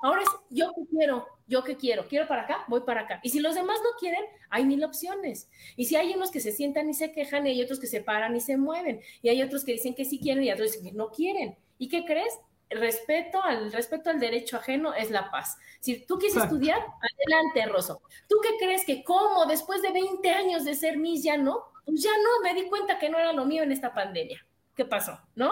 [0.02, 3.22] ahora es yo que quiero, yo que quiero, quiero para acá, voy para acá.
[3.24, 5.50] Y si los demás no quieren, hay mil opciones.
[5.78, 8.02] Y si hay unos que se sientan y se quejan, y hay otros que se
[8.02, 10.92] paran y se mueven, y hay otros que dicen que sí quieren y otros que
[10.92, 11.58] no quieren.
[11.78, 12.38] ¿Y qué crees?
[12.72, 15.58] Respeto al respeto al derecho ajeno es la paz.
[15.80, 18.02] Si tú quieres estudiar, adelante, Rosso.
[18.28, 21.66] ¿Tú qué crees que como después de 20 años de ser Miss ya no?
[21.86, 24.46] Pues ya no, me di cuenta que no era lo mío en esta pandemia.
[24.82, 25.20] ¿Qué pasó?
[25.36, 25.52] ¿No?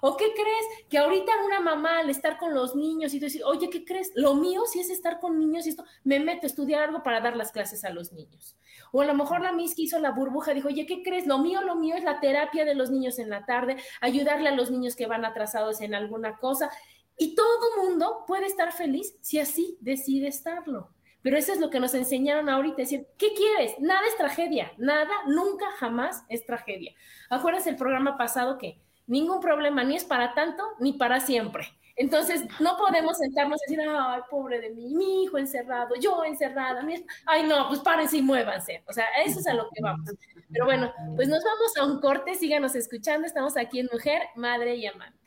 [0.00, 0.88] ¿O qué crees?
[0.90, 4.10] Que ahorita una mamá al estar con los niños y dices, oye, ¿qué crees?
[4.16, 7.20] Lo mío si es estar con niños y esto, me meto a estudiar algo para
[7.20, 8.56] dar las clases a los niños.
[8.90, 11.28] O a lo mejor la Miss que hizo la burbuja dijo, oye, ¿qué crees?
[11.28, 14.56] Lo mío, lo mío es la terapia de los niños en la tarde, ayudarle a
[14.56, 16.68] los niños que van atrasados en alguna cosa.
[17.16, 20.90] Y todo mundo puede estar feliz si así decide estarlo.
[21.24, 23.80] Pero eso es lo que nos enseñaron ahorita, decir, ¿qué quieres?
[23.80, 26.92] Nada es tragedia, nada, nunca, jamás es tragedia.
[27.30, 31.66] Acuérdense el programa pasado que ningún problema ni es para tanto ni para siempre.
[31.96, 36.82] Entonces, no podemos sentarnos y decir, ay, pobre de mí, mi hijo encerrado, yo encerrada,
[36.82, 37.02] mi...
[37.24, 38.84] ay, no, pues párense y muévanse.
[38.86, 40.10] O sea, eso es a lo que vamos.
[40.50, 44.76] Pero bueno, pues nos vamos a un corte, síganos escuchando, estamos aquí en Mujer, Madre
[44.76, 45.18] y Amante.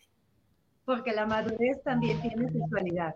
[0.86, 3.16] Porque la madurez también tiene sexualidad.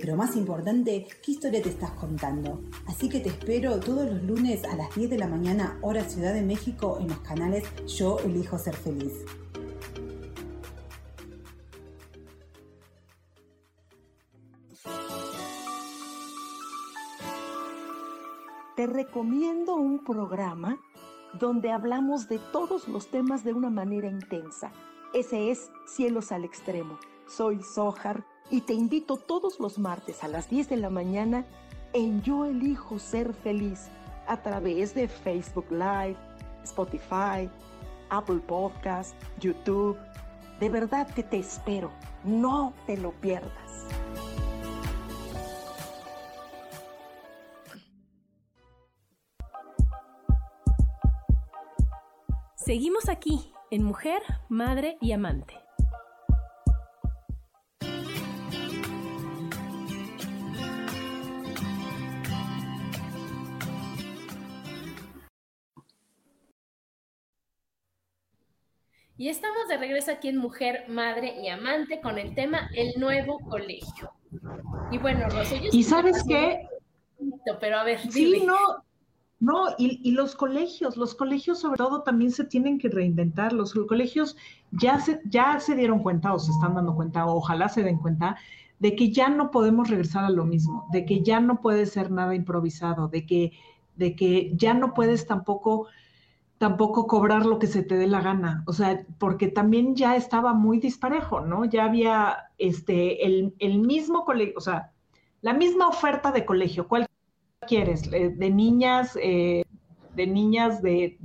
[0.00, 2.62] Pero más importante, ¿qué historia te estás contando?
[2.86, 6.32] Así que te espero todos los lunes a las 10 de la mañana, hora Ciudad
[6.34, 9.24] de México, en los canales Yo elijo ser feliz.
[18.76, 20.78] Te recomiendo un programa
[21.40, 24.70] donde hablamos de todos los temas de una manera intensa.
[25.12, 27.00] Ese es Cielos al Extremo.
[27.26, 31.44] Soy Sohar y te invito todos los martes a las 10 de la mañana
[31.92, 33.88] en Yo Elijo Ser Feliz
[34.26, 36.16] a través de Facebook Live,
[36.64, 37.48] Spotify,
[38.10, 39.96] Apple Podcast, YouTube.
[40.60, 41.90] De verdad que te espero.
[42.24, 43.52] No te lo pierdas.
[52.56, 54.20] Seguimos aquí en Mujer,
[54.50, 55.67] Madre y Amante.
[69.18, 73.40] Y estamos de regreso aquí en Mujer, Madre y Amante con el tema El Nuevo
[73.40, 74.12] Colegio.
[74.92, 76.68] Y bueno, Rosa, ¿Y sabes qué?
[77.60, 78.56] Pero a ver, sí, no,
[79.40, 83.52] no, y, los colegios, los colegios sobre todo también se tienen que reinventar.
[83.52, 84.36] Los colegios
[84.70, 87.98] ya se, ya se dieron cuenta o se están dando cuenta, o ojalá se den
[87.98, 88.36] cuenta,
[88.78, 92.12] de que ya no podemos regresar a lo mismo, de que ya no puede ser
[92.12, 93.52] nada improvisado, de que,
[93.96, 95.88] de que ya no puedes tampoco,
[96.58, 98.64] tampoco cobrar lo que se te dé la gana.
[98.66, 101.64] O sea, porque también ya estaba muy disparejo, ¿no?
[101.64, 104.92] Ya había este, el, el mismo colegio, o sea,
[105.40, 106.88] la misma oferta de colegio.
[106.88, 107.06] ¿Cuál
[107.66, 108.12] quieres?
[108.12, 109.64] Eh, ¿De niñas, eh,
[110.14, 111.16] de niñas de,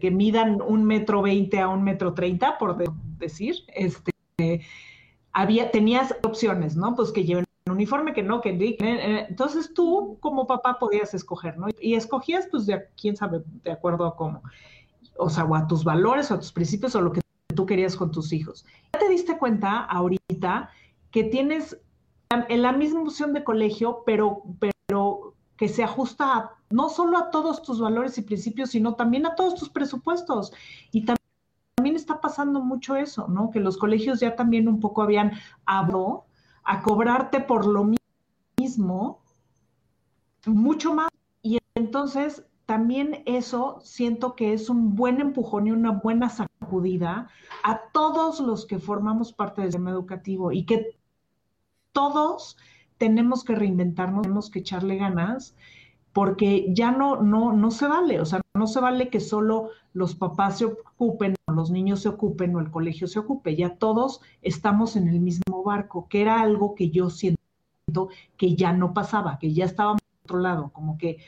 [0.00, 2.76] que midan un metro veinte a un metro treinta, por
[3.18, 3.56] decir?
[3.68, 4.12] Este,
[5.32, 6.94] había, tenías opciones, ¿no?
[6.94, 11.66] Pues que lleven uniforme, que no, que eh, entonces tú como papá podías escoger, ¿no?
[11.80, 14.42] Y escogías, pues, de quién sabe, de acuerdo a cómo,
[15.18, 17.20] o sea, o a tus valores, o a tus principios, o lo que
[17.54, 18.64] tú querías con tus hijos.
[18.92, 20.70] ¿Ya te diste cuenta ahorita
[21.10, 21.78] que tienes
[22.48, 24.42] la misma opción de colegio, pero,
[24.88, 29.34] pero que se ajusta no solo a todos tus valores y principios, sino también a
[29.34, 30.52] todos tus presupuestos.
[30.90, 33.50] Y también, está pasando mucho eso, ¿no?
[33.50, 35.32] Que los colegios ya también un poco habían
[35.66, 36.24] hablado
[36.64, 37.90] a cobrarte por lo
[38.58, 39.22] mismo,
[40.46, 41.10] mucho más.
[41.42, 47.28] Y entonces también eso siento que es un buen empujón y una buena sacudida
[47.62, 50.96] a todos los que formamos parte del sistema educativo y que
[51.92, 52.56] todos
[52.98, 55.54] tenemos que reinventarnos, tenemos que echarle ganas,
[56.14, 60.14] porque ya no, no, no se vale, o sea, no se vale que solo los
[60.14, 64.20] papás se ocupen, o los niños se ocupen, o el colegio se ocupe, ya todos
[64.40, 67.40] estamos en el mismo barco, que era algo que yo siento
[68.36, 71.18] que ya no pasaba, que ya estábamos en otro lado, como que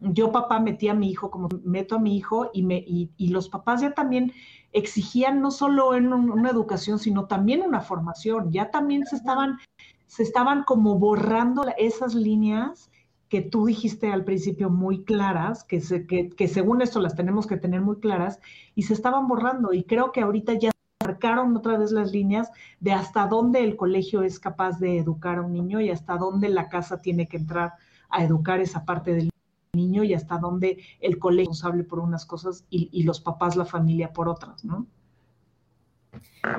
[0.00, 3.28] yo papá metí a mi hijo, como meto a mi hijo, y, me, y, y
[3.28, 4.32] los papás ya también
[4.72, 9.58] exigían no solo en una educación, sino también una formación, ya también se estaban
[10.06, 12.90] se estaban como borrando esas líneas
[13.34, 17.96] que tú dijiste al principio muy claras, que, según esto las tenemos que tener muy
[17.96, 18.38] claras,
[18.76, 19.72] y se estaban borrando.
[19.72, 20.70] Y creo que ahorita ya
[21.04, 25.42] marcaron otra vez las líneas de hasta dónde el colegio es capaz de educar a
[25.42, 27.72] un niño y hasta dónde la casa tiene que entrar
[28.08, 29.30] a educar esa parte del
[29.72, 33.56] niño y hasta dónde el colegio es responsable por unas cosas y, y los papás,
[33.56, 34.86] la familia por otras, ¿no?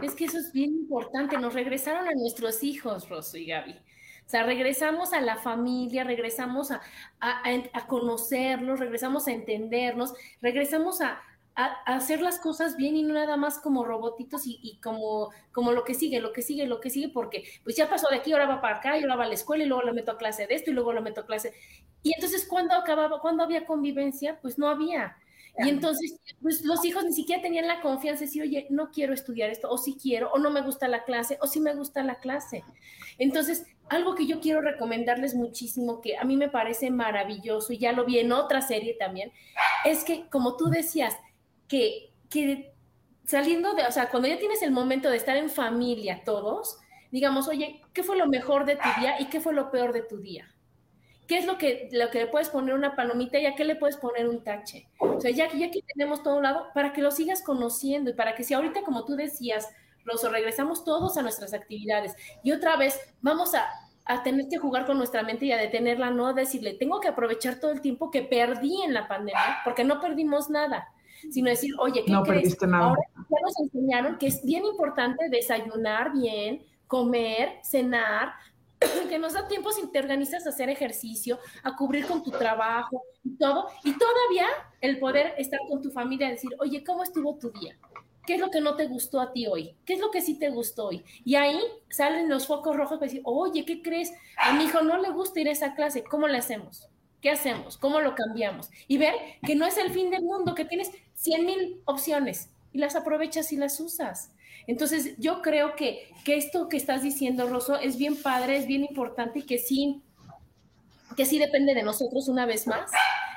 [0.03, 1.37] Es que eso es bien importante.
[1.37, 3.75] Nos regresaron a nuestros hijos, Rosso y Gaby.
[4.25, 6.81] O sea, regresamos a la familia, regresamos a,
[7.87, 11.21] conocerlos, regresamos a entendernos, regresamos a,
[11.85, 15.93] hacer las cosas bien y no nada más como robotitos y, como, como lo que
[15.93, 18.59] sigue, lo que sigue, lo que sigue, porque pues ya pasó de aquí, ahora va
[18.59, 20.55] para acá, y ahora va a la escuela y luego lo meto a clase de
[20.55, 21.53] esto y luego lo meto a clase.
[22.03, 24.37] Y entonces, ¿cuándo acababa, cuando había convivencia?
[24.41, 25.15] Pues no había.
[25.57, 29.13] Y entonces, pues los hijos ni siquiera tenían la confianza de decir, oye, no quiero
[29.13, 32.03] estudiar esto, o sí quiero, o no me gusta la clase, o sí me gusta
[32.03, 32.63] la clase.
[33.17, 37.93] Entonces, algo que yo quiero recomendarles muchísimo, que a mí me parece maravilloso, y ya
[37.93, 39.31] lo vi en otra serie también,
[39.85, 41.15] es que, como tú decías,
[41.67, 42.73] que, que
[43.23, 46.79] saliendo de, o sea, cuando ya tienes el momento de estar en familia todos,
[47.11, 50.01] digamos, oye, ¿qué fue lo mejor de tu día y qué fue lo peor de
[50.01, 50.54] tu día?
[51.27, 53.75] ¿Qué es lo que, lo que le puedes poner una palomita y a qué le
[53.75, 54.87] puedes poner un tache?
[54.99, 58.13] O sea, ya, ya que tenemos todo un lado, para que lo sigas conociendo y
[58.13, 59.69] para que si ahorita, como tú decías,
[60.05, 63.65] Rosso, regresamos todos a nuestras actividades y otra vez vamos a,
[64.05, 67.59] a tener que jugar con nuestra mente y a detenerla, no decirle, tengo que aprovechar
[67.59, 70.87] todo el tiempo que perdí en la pandemia, porque no perdimos nada,
[71.31, 72.61] sino decir, oye, ¿qué no crees?
[72.61, 72.89] Nada.
[72.89, 78.33] Ahora ya nos enseñaron que es bien importante desayunar bien, comer, cenar,
[79.09, 83.03] que nos da tiempo si te organizas a hacer ejercicio, a cubrir con tu trabajo
[83.23, 84.47] y todo, y todavía
[84.81, 87.77] el poder estar con tu familia y decir, oye, ¿cómo estuvo tu día?
[88.25, 89.75] ¿Qué es lo que no te gustó a ti hoy?
[89.85, 91.03] ¿Qué es lo que sí te gustó hoy?
[91.23, 91.59] Y ahí
[91.89, 94.13] salen los focos rojos para decir, oye, ¿qué crees?
[94.37, 96.89] A mi hijo no le gusta ir a esa clase, ¿cómo le hacemos?
[97.21, 97.77] ¿Qué hacemos?
[97.77, 98.69] ¿Cómo lo cambiamos?
[98.87, 99.13] Y ver
[99.45, 103.51] que no es el fin del mundo, que tienes 100 mil opciones y las aprovechas
[103.51, 104.31] y las usas.
[104.67, 108.83] Entonces, yo creo que, que esto que estás diciendo, Rosso, es bien padre, es bien
[108.83, 110.01] importante y que sí,
[111.15, 112.91] que sí depende de nosotros una vez más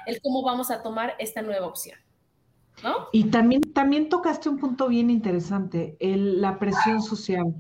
[0.07, 1.99] el cómo vamos a tomar esta nueva opción.
[2.83, 3.09] ¿No?
[3.13, 7.55] Y también, también tocaste un punto bien interesante, el, la presión social.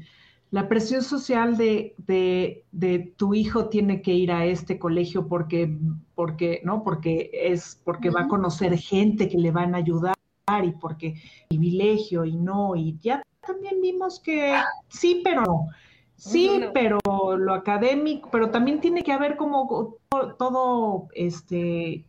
[0.51, 5.77] La presión social de, de, de, tu hijo tiene que ir a este colegio porque,
[6.15, 6.85] porque, ¿no?
[6.85, 10.15] porque, es, porque va a conocer gente que le van a ayudar
[10.65, 14.55] y porque privilegio y no, y ya también vimos que
[14.89, 15.69] sí, pero no.
[16.17, 16.99] Sí, pero
[17.37, 19.97] lo académico, pero también tiene que haber como
[20.37, 22.05] todo, este,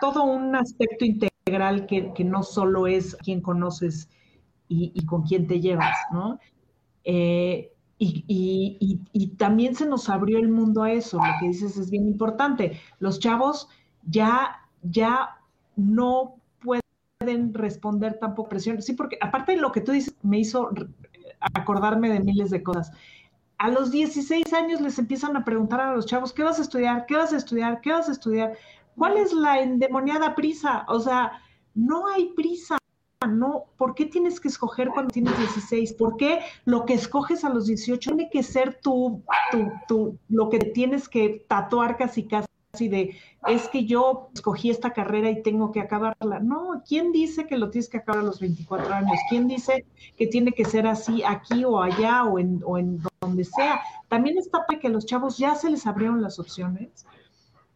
[0.00, 4.08] todo un aspecto integral que, no solo es quién conoces
[4.66, 6.38] y, con quién te llevas, ¿no?
[7.04, 12.06] Eh, y, también se nos abrió el mundo a eso, lo que dices es bien
[12.06, 12.80] importante.
[12.98, 13.68] Los chavos
[14.04, 15.36] ya, ya
[15.76, 16.39] no
[17.20, 18.80] pueden responder tampoco presión.
[18.80, 20.70] Sí, porque aparte de lo que tú dices, me hizo
[21.54, 22.92] acordarme de miles de cosas.
[23.58, 27.04] A los 16 años les empiezan a preguntar a los chavos, ¿qué vas a estudiar?
[27.04, 27.82] ¿Qué vas a estudiar?
[27.82, 28.56] ¿Qué vas a estudiar?
[28.96, 30.86] ¿Cuál es la endemoniada prisa?
[30.88, 31.32] O sea,
[31.74, 32.78] no hay prisa.
[33.28, 35.92] No, ¿por qué tienes que escoger cuando tienes 16?
[35.92, 39.22] ¿Por qué lo que escoges a los 18 tiene que ser tú,
[39.86, 43.16] tú, lo que tienes que tatuar casi casi de
[43.48, 46.40] es que yo escogí esta carrera y tengo que acabarla.
[46.40, 49.18] No, ¿quién dice que lo tienes que acabar a los 24 años?
[49.28, 49.84] ¿Quién dice
[50.16, 52.60] que tiene que ser así aquí o allá o en,
[53.20, 53.80] donde sea?
[54.08, 57.06] También está para que los chavos ya se les abrieron las opciones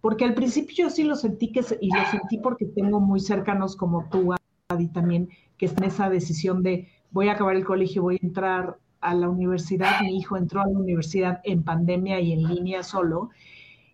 [0.00, 3.74] porque al principio yo sí lo sentí que, y lo sentí porque tengo muy cercanos
[3.74, 4.34] como tú,
[4.68, 8.26] Adi, también, que es en esa decisión de voy a acabar el colegio, voy a
[8.26, 10.02] entrar a la universidad.
[10.02, 13.30] Mi hijo entró a la universidad en pandemia y en línea solo.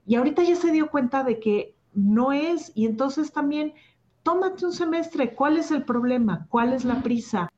[0.06, 3.74] Y ahorita ya se dio cuenta de que no es, y entonces también
[4.22, 6.46] tómate un semestre, ¿cuál es el problema?
[6.50, 7.48] ¿Cuál es la prisa?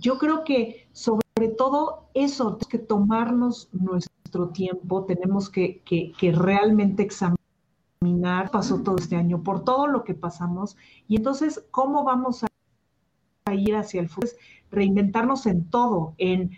[0.00, 6.32] Yo creo que sobre todo eso, tenemos que tomarnos nuestro tiempo, tenemos que, que, que
[6.32, 10.76] realmente examinar pasó todo este año, por todo lo que pasamos.
[11.08, 14.32] Y entonces, ¿cómo vamos a ir hacia el futuro?
[14.70, 16.52] Reinventarnos en todo, en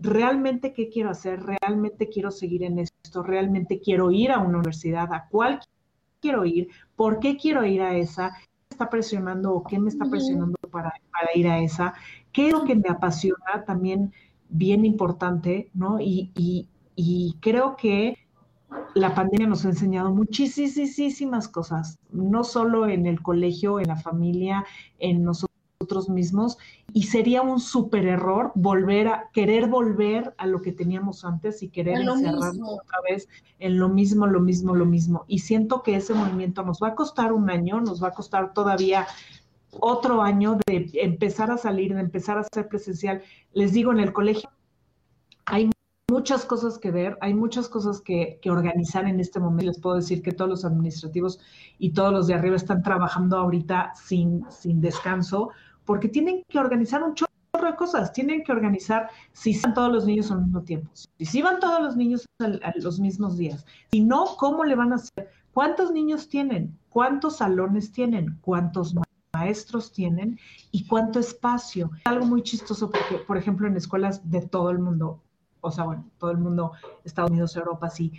[0.00, 5.12] realmente qué quiero hacer, realmente quiero seguir en esto, realmente quiero ir a una universidad,
[5.12, 5.60] a cuál
[6.20, 9.88] quiero ir, por qué quiero ir a esa, qué me está presionando o qué me
[9.88, 11.94] está presionando para, para ir a esa,
[12.32, 14.12] qué es lo que me apasiona también
[14.48, 16.00] bien importante, ¿no?
[16.00, 18.16] Y, y, y creo que
[18.94, 24.64] la pandemia nos ha enseñado muchísimas cosas, no solo en el colegio, en la familia,
[24.98, 25.49] en nosotros
[26.08, 26.58] mismos,
[26.92, 31.68] y sería un súper error volver a querer volver a lo que teníamos antes y
[31.68, 33.28] querer encerrarnos otra vez
[33.58, 35.24] en lo mismo, lo mismo, lo mismo.
[35.26, 38.52] Y siento que ese movimiento nos va a costar un año, nos va a costar
[38.54, 39.06] todavía
[39.72, 43.22] otro año de empezar a salir, de empezar a ser presencial.
[43.52, 44.50] Les digo, en el colegio
[45.46, 45.70] hay
[46.10, 49.66] muchas cosas que ver, hay muchas cosas que, organizar en este momento.
[49.66, 51.38] Les puedo decir que todos los administrativos
[51.78, 55.50] y todos los de arriba están trabajando ahorita sin, sin descanso,
[55.90, 58.12] porque tienen que organizar un chorro de cosas.
[58.12, 61.96] Tienen que organizar si van todos los niños al mismo tiempo, si van todos los
[61.96, 65.32] niños a los mismos días, si no, ¿cómo le van a hacer?
[65.52, 66.78] ¿Cuántos niños tienen?
[66.90, 68.38] ¿Cuántos salones tienen?
[68.40, 68.94] ¿Cuántos
[69.32, 70.38] maestros tienen
[70.70, 71.90] y cuánto espacio.
[72.04, 75.20] Algo muy chistoso porque, por ejemplo, en escuelas de todo el mundo,
[75.60, 76.70] o sea, bueno, todo el mundo,
[77.02, 78.12] Estados Unidos, Europa, sí.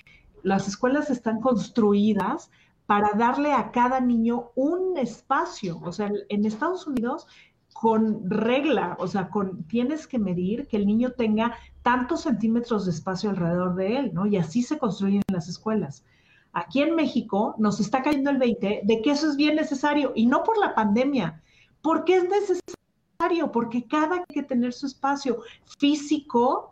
[0.43, 2.51] Las escuelas están construidas
[2.91, 5.79] para darle a cada niño un espacio.
[5.85, 7.25] O sea, en Estados Unidos,
[7.73, 12.91] con regla, o sea, con, tienes que medir que el niño tenga tantos centímetros de
[12.91, 14.25] espacio alrededor de él, ¿no?
[14.25, 16.03] Y así se construyen las escuelas.
[16.53, 20.25] Aquí en México nos está cayendo el 20 de que eso es bien necesario y
[20.25, 21.41] no por la pandemia,
[21.81, 25.39] porque es necesario, porque cada hay que tener su espacio
[25.79, 26.71] físico,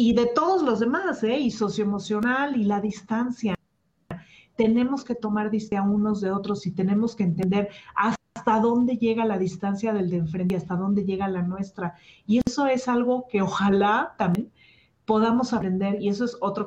[0.00, 1.38] y de todos los demás, ¿eh?
[1.38, 3.54] y socioemocional y la distancia.
[4.56, 7.68] Tenemos que tomar distancia unos de otros y tenemos que entender
[8.40, 11.96] hasta dónde llega la distancia del de enfrente y hasta dónde llega la nuestra.
[12.26, 14.50] Y eso es algo que ojalá también
[15.04, 16.66] podamos aprender, y eso es otro,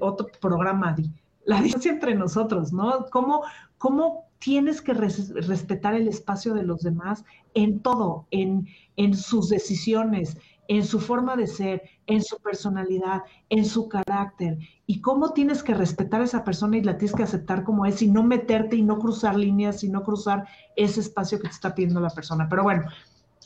[0.00, 0.96] otro programa,
[1.44, 3.06] la distancia entre nosotros, ¿no?
[3.10, 3.42] ¿Cómo,
[3.78, 8.66] cómo tienes que respetar el espacio de los demás en todo, en,
[8.96, 10.38] en sus decisiones,
[10.68, 15.74] en su forma de ser, en su personalidad, en su carácter, y cómo tienes que
[15.74, 18.82] respetar a esa persona y la tienes que aceptar como es y no meterte y
[18.82, 20.46] no cruzar líneas y no cruzar
[20.76, 22.48] ese espacio que te está pidiendo la persona.
[22.48, 22.84] Pero bueno,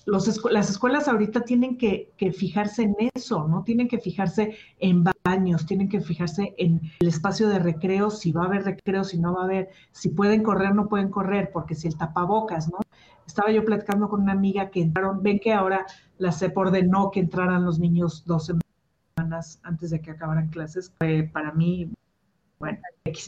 [0.06, 3.64] las escuelas ahorita tienen que, fijarse en eso, ¿no?
[3.64, 8.44] Tienen que fijarse en baños, tienen que fijarse en el espacio de recreo, si va
[8.44, 11.74] a haber recreo, si no va a haber, si pueden correr, no pueden correr, porque
[11.74, 12.78] si el tapabocas, ¿no?
[13.26, 15.86] Estaba yo platicando con una amiga que entraron, ven que ahora
[16.18, 20.92] la CEP ordenó que entraran los niños dos semanas antes de que acabaran clases.
[21.32, 21.90] para mí,
[22.58, 22.78] bueno,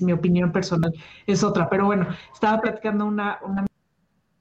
[0.01, 0.93] mi opinión personal
[1.27, 3.67] es otra, pero bueno, estaba platicando una, una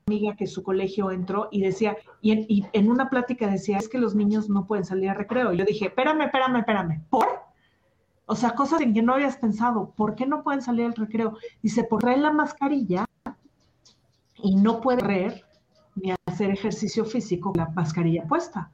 [0.08, 4.16] amiga que su colegio entró y decía, y en, una plática decía, es que los
[4.16, 5.52] niños no pueden salir a recreo.
[5.52, 7.28] Y yo dije, espérame, espérame, espérame, ¿por?
[8.26, 11.38] O sea, cosas en que no habías pensado, ¿por qué no pueden salir al recreo?
[11.62, 13.06] Dice, por traer la mascarilla
[14.36, 15.47] y no puede correr
[16.02, 18.72] ni hacer ejercicio físico con la mascarilla puesta.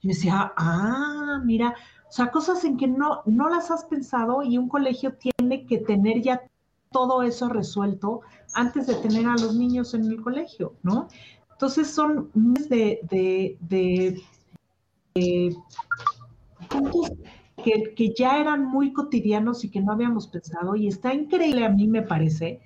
[0.00, 1.74] Y me decía, ah, mira,
[2.08, 5.78] o sea, cosas en que no, no las has pensado y un colegio tiene que
[5.78, 6.42] tener ya
[6.90, 8.20] todo eso resuelto
[8.54, 11.08] antes de tener a los niños en el colegio, ¿no?
[11.52, 12.30] Entonces son
[12.68, 13.00] de,
[13.60, 14.22] de,
[16.68, 17.12] puntos
[17.64, 21.70] que, que, ya eran muy cotidianos y que no habíamos pensado y está increíble a
[21.70, 22.60] mí me parece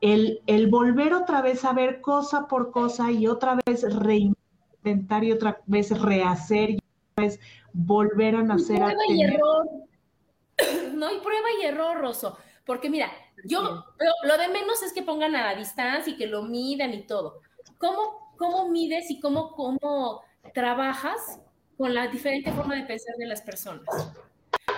[0.00, 5.32] el, el volver otra vez a ver cosa por cosa y otra vez reinventar y
[5.32, 7.40] otra vez rehacer y otra vez
[7.72, 8.78] volver a nacer.
[8.78, 9.66] prueba y error.
[10.92, 12.36] No, y prueba y error, Rosso.
[12.64, 13.12] Porque mira,
[13.44, 13.84] yo,
[14.24, 17.40] lo de menos es que pongan a la distancia y que lo midan y todo.
[17.78, 20.22] ¿Cómo, cómo mides y cómo, cómo
[20.52, 21.40] trabajas
[21.76, 23.86] con la diferente forma de pensar de las personas?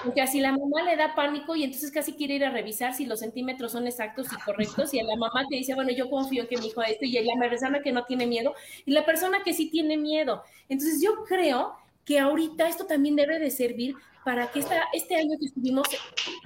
[0.05, 3.07] Porque así la mamá le da pánico y entonces casi quiere ir a revisar si
[3.07, 6.49] los centímetros son exactos y correctos y a la mamá te dice, bueno, yo confío
[6.49, 8.55] que mi hijo esto y la persona que no tiene miedo
[8.87, 10.43] y la persona que sí tiene miedo.
[10.69, 11.75] Entonces yo creo
[12.05, 13.95] que ahorita esto también debe de servir
[14.25, 15.87] para que esta, este año que estuvimos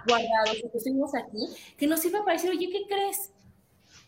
[0.07, 3.33] guardados, que estuvimos aquí, que nos sirva para decir, oye, ¿qué crees?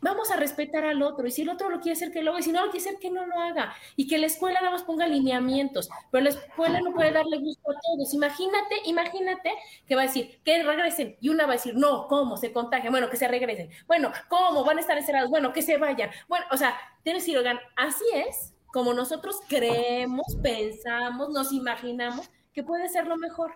[0.07, 2.39] Vamos a respetar al otro, y si el otro lo quiere hacer, que lo haga,
[2.39, 4.71] y si no lo quiere hacer, que no lo haga, y que la escuela nada
[4.71, 8.15] más ponga lineamientos, pero la escuela no puede darle gusto a todos.
[8.15, 9.53] Imagínate, imagínate
[9.85, 12.37] que va a decir, que regresen, y una va a decir, no, ¿cómo?
[12.37, 14.65] Se contagia, bueno, que se regresen, bueno, ¿cómo?
[14.65, 17.59] Van a estar encerrados, bueno, que se vayan, bueno, o sea, tienes que decir, oigan,
[17.75, 23.55] así es como nosotros creemos, pensamos, nos imaginamos que puede ser lo mejor.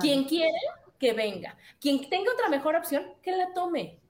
[0.00, 0.58] Quien quiere,
[0.98, 1.56] que venga.
[1.80, 4.00] Quien tenga otra mejor opción, que la tome.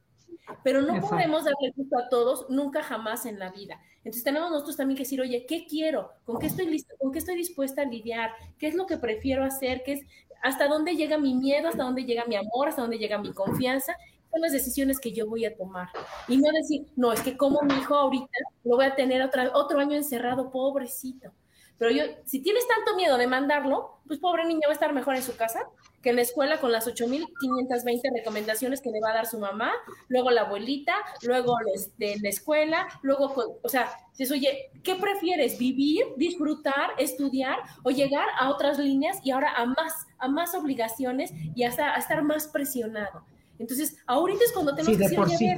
[0.62, 3.80] Pero no podemos darle gusto a todos, nunca jamás en la vida.
[3.98, 6.12] Entonces tenemos nosotros también que decir, oye, ¿qué quiero?
[6.24, 6.94] ¿Con qué estoy listo?
[6.98, 8.30] ¿Con qué estoy dispuesta a lidiar?
[8.58, 9.82] ¿Qué es lo que prefiero hacer?
[9.84, 10.00] ¿Qué es,
[10.42, 11.68] ¿Hasta dónde llega mi miedo?
[11.68, 12.68] ¿Hasta dónde llega mi amor?
[12.68, 13.94] ¿Hasta dónde llega mi confianza?
[14.30, 15.88] Son las decisiones que yo voy a tomar.
[16.28, 19.50] Y no decir, no, es que como mi hijo ahorita lo voy a tener otra,
[19.54, 21.30] otro año encerrado, pobrecito.
[21.78, 25.14] Pero yo, si tienes tanto miedo de mandarlo, pues pobre niño va a estar mejor
[25.14, 25.60] en su casa
[26.02, 29.72] que en la escuela con las 8.520 recomendaciones que le va a dar su mamá,
[30.08, 31.56] luego la abuelita, luego
[31.98, 35.58] en la escuela, luego, o sea, dices, oye, ¿qué prefieres?
[35.58, 41.32] ¿Vivir, disfrutar, estudiar o llegar a otras líneas y ahora a más, a más obligaciones
[41.54, 43.24] y hasta a estar más presionado?
[43.58, 45.50] Entonces, ahorita es cuando tenemos que por sí.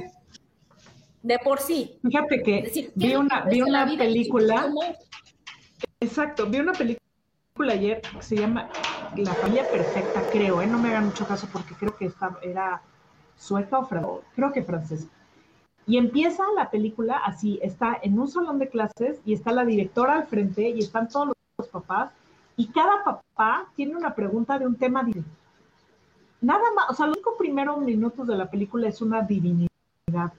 [1.21, 1.99] De por sí.
[2.01, 4.71] Fíjate que vi una, vi una película.
[6.03, 8.67] Exacto, vi una película ayer que se llama
[9.15, 10.65] La familia perfecta, creo, ¿eh?
[10.65, 12.81] no me hagan mucho caso porque creo que era
[13.37, 15.07] sueca o francesa, creo que francesa.
[15.85, 20.15] Y empieza la película así, está en un salón de clases y está la directora
[20.15, 22.11] al frente y están todos los papás
[22.57, 25.37] y cada papá tiene una pregunta de un tema diferente.
[26.41, 29.70] Nada más, o sea, los cinco primeros minutos de la película es una divinidad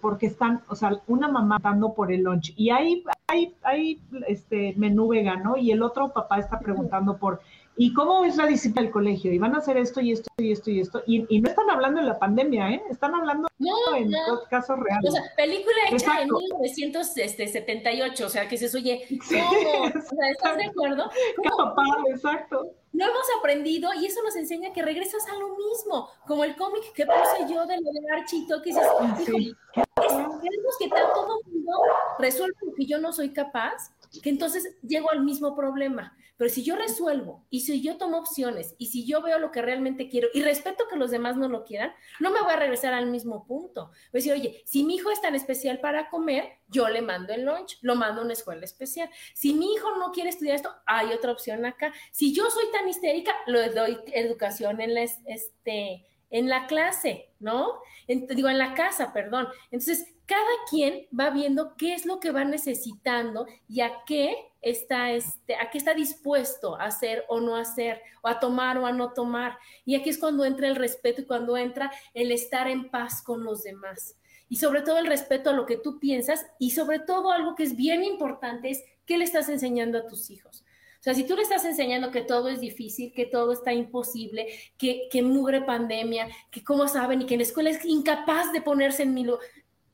[0.01, 4.75] porque están, o sea, una mamá dando por el lunch y hay, hay, hay este
[4.77, 7.41] menú vegano y el otro papá está preguntando por
[7.77, 9.33] ¿Y cómo es la disciplina del colegio?
[9.33, 11.03] Y van a hacer esto y esto y esto y esto.
[11.07, 12.83] Y, no están hablando de la pandemia, ¿eh?
[12.91, 13.49] Están hablando
[13.97, 14.13] en
[14.51, 15.11] casos reales.
[15.11, 19.85] O sea, película hecha en 1978, o sea, que se oye, ¿cómo?
[19.85, 21.11] O sea, ¿estás de acuerdo?
[21.57, 22.75] Papá, exacto.
[22.93, 26.93] No hemos aprendido y eso nos enseña que regresas a lo mismo, como el cómic
[26.93, 28.87] que puse yo de lo de Archito, que dices,
[29.25, 29.55] sí.
[29.75, 31.73] queremos que todo mundo
[32.19, 36.15] resuelva lo que yo no soy capaz, que entonces llego al mismo problema.
[36.43, 39.63] Pero si yo resuelvo y si yo tomo opciones y si yo veo lo que
[39.63, 42.95] realmente quiero y respeto que los demás no lo quieran, no me voy a regresar
[42.95, 43.93] al mismo punto.
[44.11, 47.33] Voy a decir, oye, si mi hijo es tan especial para comer, yo le mando
[47.33, 49.09] el lunch, lo mando a una escuela especial.
[49.35, 51.93] Si mi hijo no quiere estudiar esto, hay otra opción acá.
[52.11, 57.79] Si yo soy tan histérica, le doy educación en la, este, en la clase, ¿no?
[58.09, 59.47] digo, en la casa, perdón.
[59.71, 65.13] Entonces, cada quien va viendo qué es lo que va necesitando y a qué está,
[65.13, 68.93] este, a qué está dispuesto a hacer o no hacer, o a tomar o a
[68.93, 69.59] no tomar.
[69.85, 73.45] Y aquí es cuando entra el respeto y cuando entra el estar en paz con
[73.45, 74.17] los demás.
[74.49, 77.63] Y sobre todo el respeto a lo que tú piensas y sobre todo algo que
[77.63, 80.62] es bien importante es ¿qué le estás enseñando a tus hijos?
[81.03, 84.47] O sea, si tú le estás enseñando que todo es difícil, que todo está imposible,
[84.79, 88.63] que, que mugre pandemia, que cómo saben y que en la escuela es incapaz de
[88.63, 89.45] ponerse en mi lugar,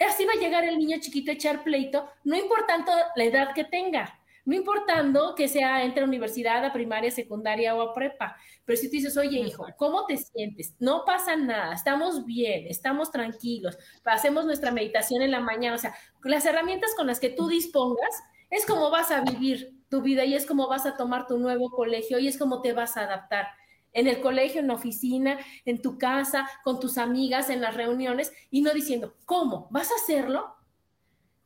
[0.07, 3.65] así va a llegar el niño chiquito a echar pleito, no importando la edad que
[3.65, 8.37] tenga, no importando que sea entre universidad, a primaria, secundaria o a prepa.
[8.67, 10.75] Pero si tú dices, oye, hijo, ¿cómo te sientes?
[10.79, 15.95] No pasa nada, estamos bien, estamos tranquilos, hacemos nuestra meditación en la mañana, o sea,
[16.23, 20.35] las herramientas con las que tú dispongas es como vas a vivir tu vida y
[20.35, 23.49] es como vas a tomar tu nuevo colegio y es como te vas a adaptar.
[23.93, 28.33] En el colegio, en la oficina, en tu casa, con tus amigas, en las reuniones,
[28.51, 29.67] y no diciendo, ¿cómo?
[29.71, 30.55] ¿Vas a hacerlo?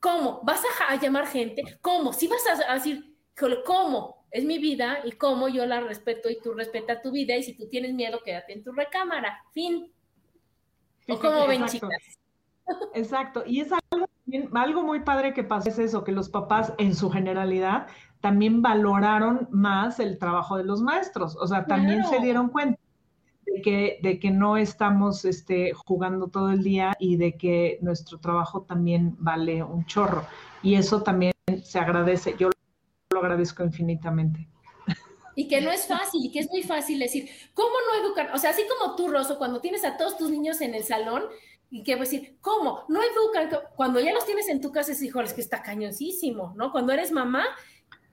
[0.01, 0.41] ¿Cómo?
[0.43, 1.63] ¿Vas a, llamar gente?
[1.81, 2.13] ¿Cómo?
[2.13, 3.17] Si vas a, decir,
[3.65, 4.27] ¿cómo?
[4.33, 7.55] Es mi vida y cómo yo la respeto y tú respetas tu vida y si
[7.55, 9.45] tú tienes miedo, quédate en tu recámara.
[9.53, 9.93] Fin.
[11.09, 12.22] ¿O cómo ven, chicas?
[12.95, 13.43] Exacto.
[13.47, 14.07] Y es algo,
[14.55, 17.87] algo muy padre que pasa, es eso, que los papás en su generalidad
[18.21, 22.79] también valoraron más el trabajo de los maestros, o sea, también se dieron cuenta
[23.45, 28.19] de que, de que no estamos este, jugando todo el día y de que nuestro
[28.19, 30.25] trabajo también vale un chorro.
[30.63, 31.33] Y eso también
[31.65, 32.51] se agradece, yo
[33.11, 34.49] lo agradezco infinitamente.
[35.35, 38.31] Y que no es fácil, y que es muy fácil decir, ¿cómo no educar?
[38.35, 41.23] O sea, así como tú, Rosso, cuando tienes a todos tus niños en el salón,
[41.73, 42.85] y que decir, ¿cómo?
[42.89, 46.53] No educan, cuando ya los tienes en tu casa, es, hijo, es que está cañoncísimo,
[46.55, 46.71] ¿no?
[46.71, 47.47] Cuando eres mamá,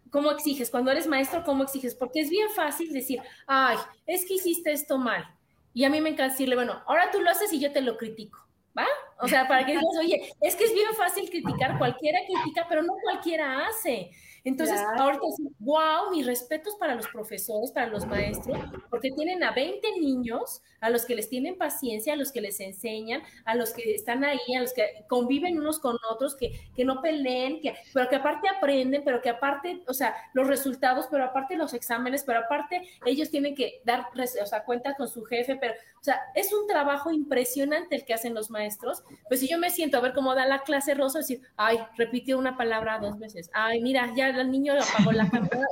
[0.10, 0.72] ¿cómo exiges?
[0.72, 1.94] Cuando eres maestro, ¿cómo exiges?
[1.94, 5.28] Porque es bien fácil decir, ay, es que hiciste esto mal.
[5.74, 7.98] Y a mí me encanta decirle, bueno, ahora tú lo haces y yo te lo
[7.98, 8.40] critico,
[8.78, 8.88] ¿va?
[9.22, 12.82] O sea, para que digas, oye, es que es bien fácil criticar, cualquiera critica, pero
[12.82, 14.10] no cualquiera hace.
[14.44, 15.22] Entonces, ahorita
[15.60, 18.58] wow, mis respetos para los profesores, para los maestros,
[18.90, 22.60] porque tienen a 20 niños a los que les tienen paciencia, a los que les
[22.60, 26.86] enseñan, a los que están ahí, a los que conviven unos con otros, que, que
[26.86, 31.26] no peleen, que, pero que aparte aprenden, pero que aparte, o sea, los resultados, pero
[31.26, 35.58] aparte los exámenes, pero aparte ellos tienen que dar, o sea, cuenta con su jefe,
[35.58, 39.04] pero, o sea, es un trabajo impresionante el que hacen los maestros.
[39.28, 42.38] Pues si yo me siento a ver cómo da la clase rosa, decir, ay, repitió
[42.38, 45.68] una palabra dos veces, ay, mira, ya el niño apagó la cámara.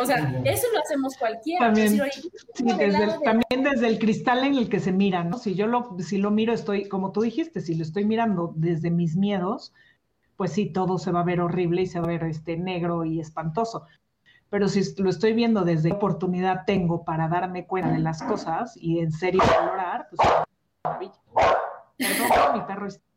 [0.00, 1.66] O sea, eso lo hacemos cualquiera.
[1.66, 1.98] También,
[2.78, 5.38] desde también desde el cristal en el que se mira, ¿no?
[5.38, 8.92] Si yo lo, si lo miro, estoy, como tú dijiste, si lo estoy mirando desde
[8.92, 9.74] mis miedos,
[10.36, 13.04] pues sí, todo se va a ver horrible y se va a ver este negro
[13.04, 13.86] y espantoso.
[14.50, 18.76] Pero si lo estoy viendo desde qué oportunidad tengo para darme cuenta de las cosas
[18.76, 20.28] y en serio valorar, pues
[20.84, 21.12] maravilla.
[21.98, 23.08] Perdón, mi perro está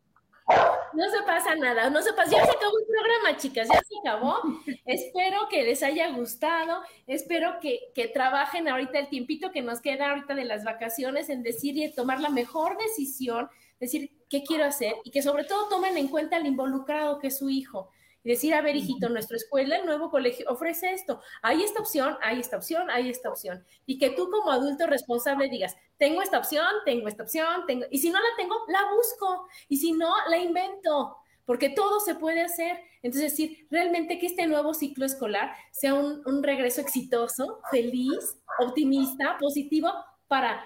[0.93, 2.31] no se pasa nada, no se pasa.
[2.31, 2.85] Ya se acabó el
[3.31, 4.37] programa, chicas, ya se acabó.
[4.85, 10.09] espero que les haya gustado, espero que, que, trabajen ahorita el tiempito que nos queda
[10.09, 14.93] ahorita de las vacaciones en decir y tomar la mejor decisión, decir qué quiero hacer
[15.03, 17.89] y que sobre todo tomen en cuenta el involucrado que es su hijo.
[18.23, 22.17] Y decir, a ver, hijito, nuestra escuela, el nuevo colegio ofrece esto, hay esta opción,
[22.21, 23.65] hay esta opción, hay esta opción.
[23.87, 27.97] Y que tú como adulto responsable digas, tengo esta opción, tengo esta opción, tengo, y
[27.97, 32.41] si no la tengo, la busco, y si no, la invento, porque todo se puede
[32.41, 32.79] hacer.
[33.01, 39.37] Entonces, decir, realmente que este nuevo ciclo escolar sea un, un regreso exitoso, feliz, optimista,
[39.39, 39.91] positivo
[40.27, 40.63] para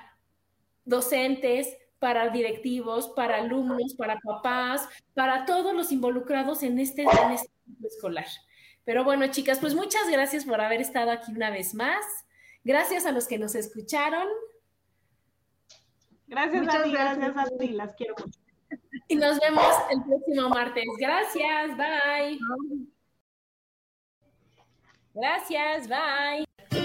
[0.86, 7.50] docentes, para directivos, para alumnos, para papás, para todos los involucrados en este, en este
[7.84, 8.28] escolar.
[8.84, 12.06] Pero bueno, chicas, pues muchas gracias por haber estado aquí una vez más.
[12.64, 14.28] Gracias a los que nos escucharon.
[16.28, 18.45] Gracias, muchas gracias a ti, las quiero mucho.
[19.08, 20.86] Y nos vemos el próximo martes.
[21.00, 22.40] Gracias, bye.
[25.14, 26.85] Gracias, bye.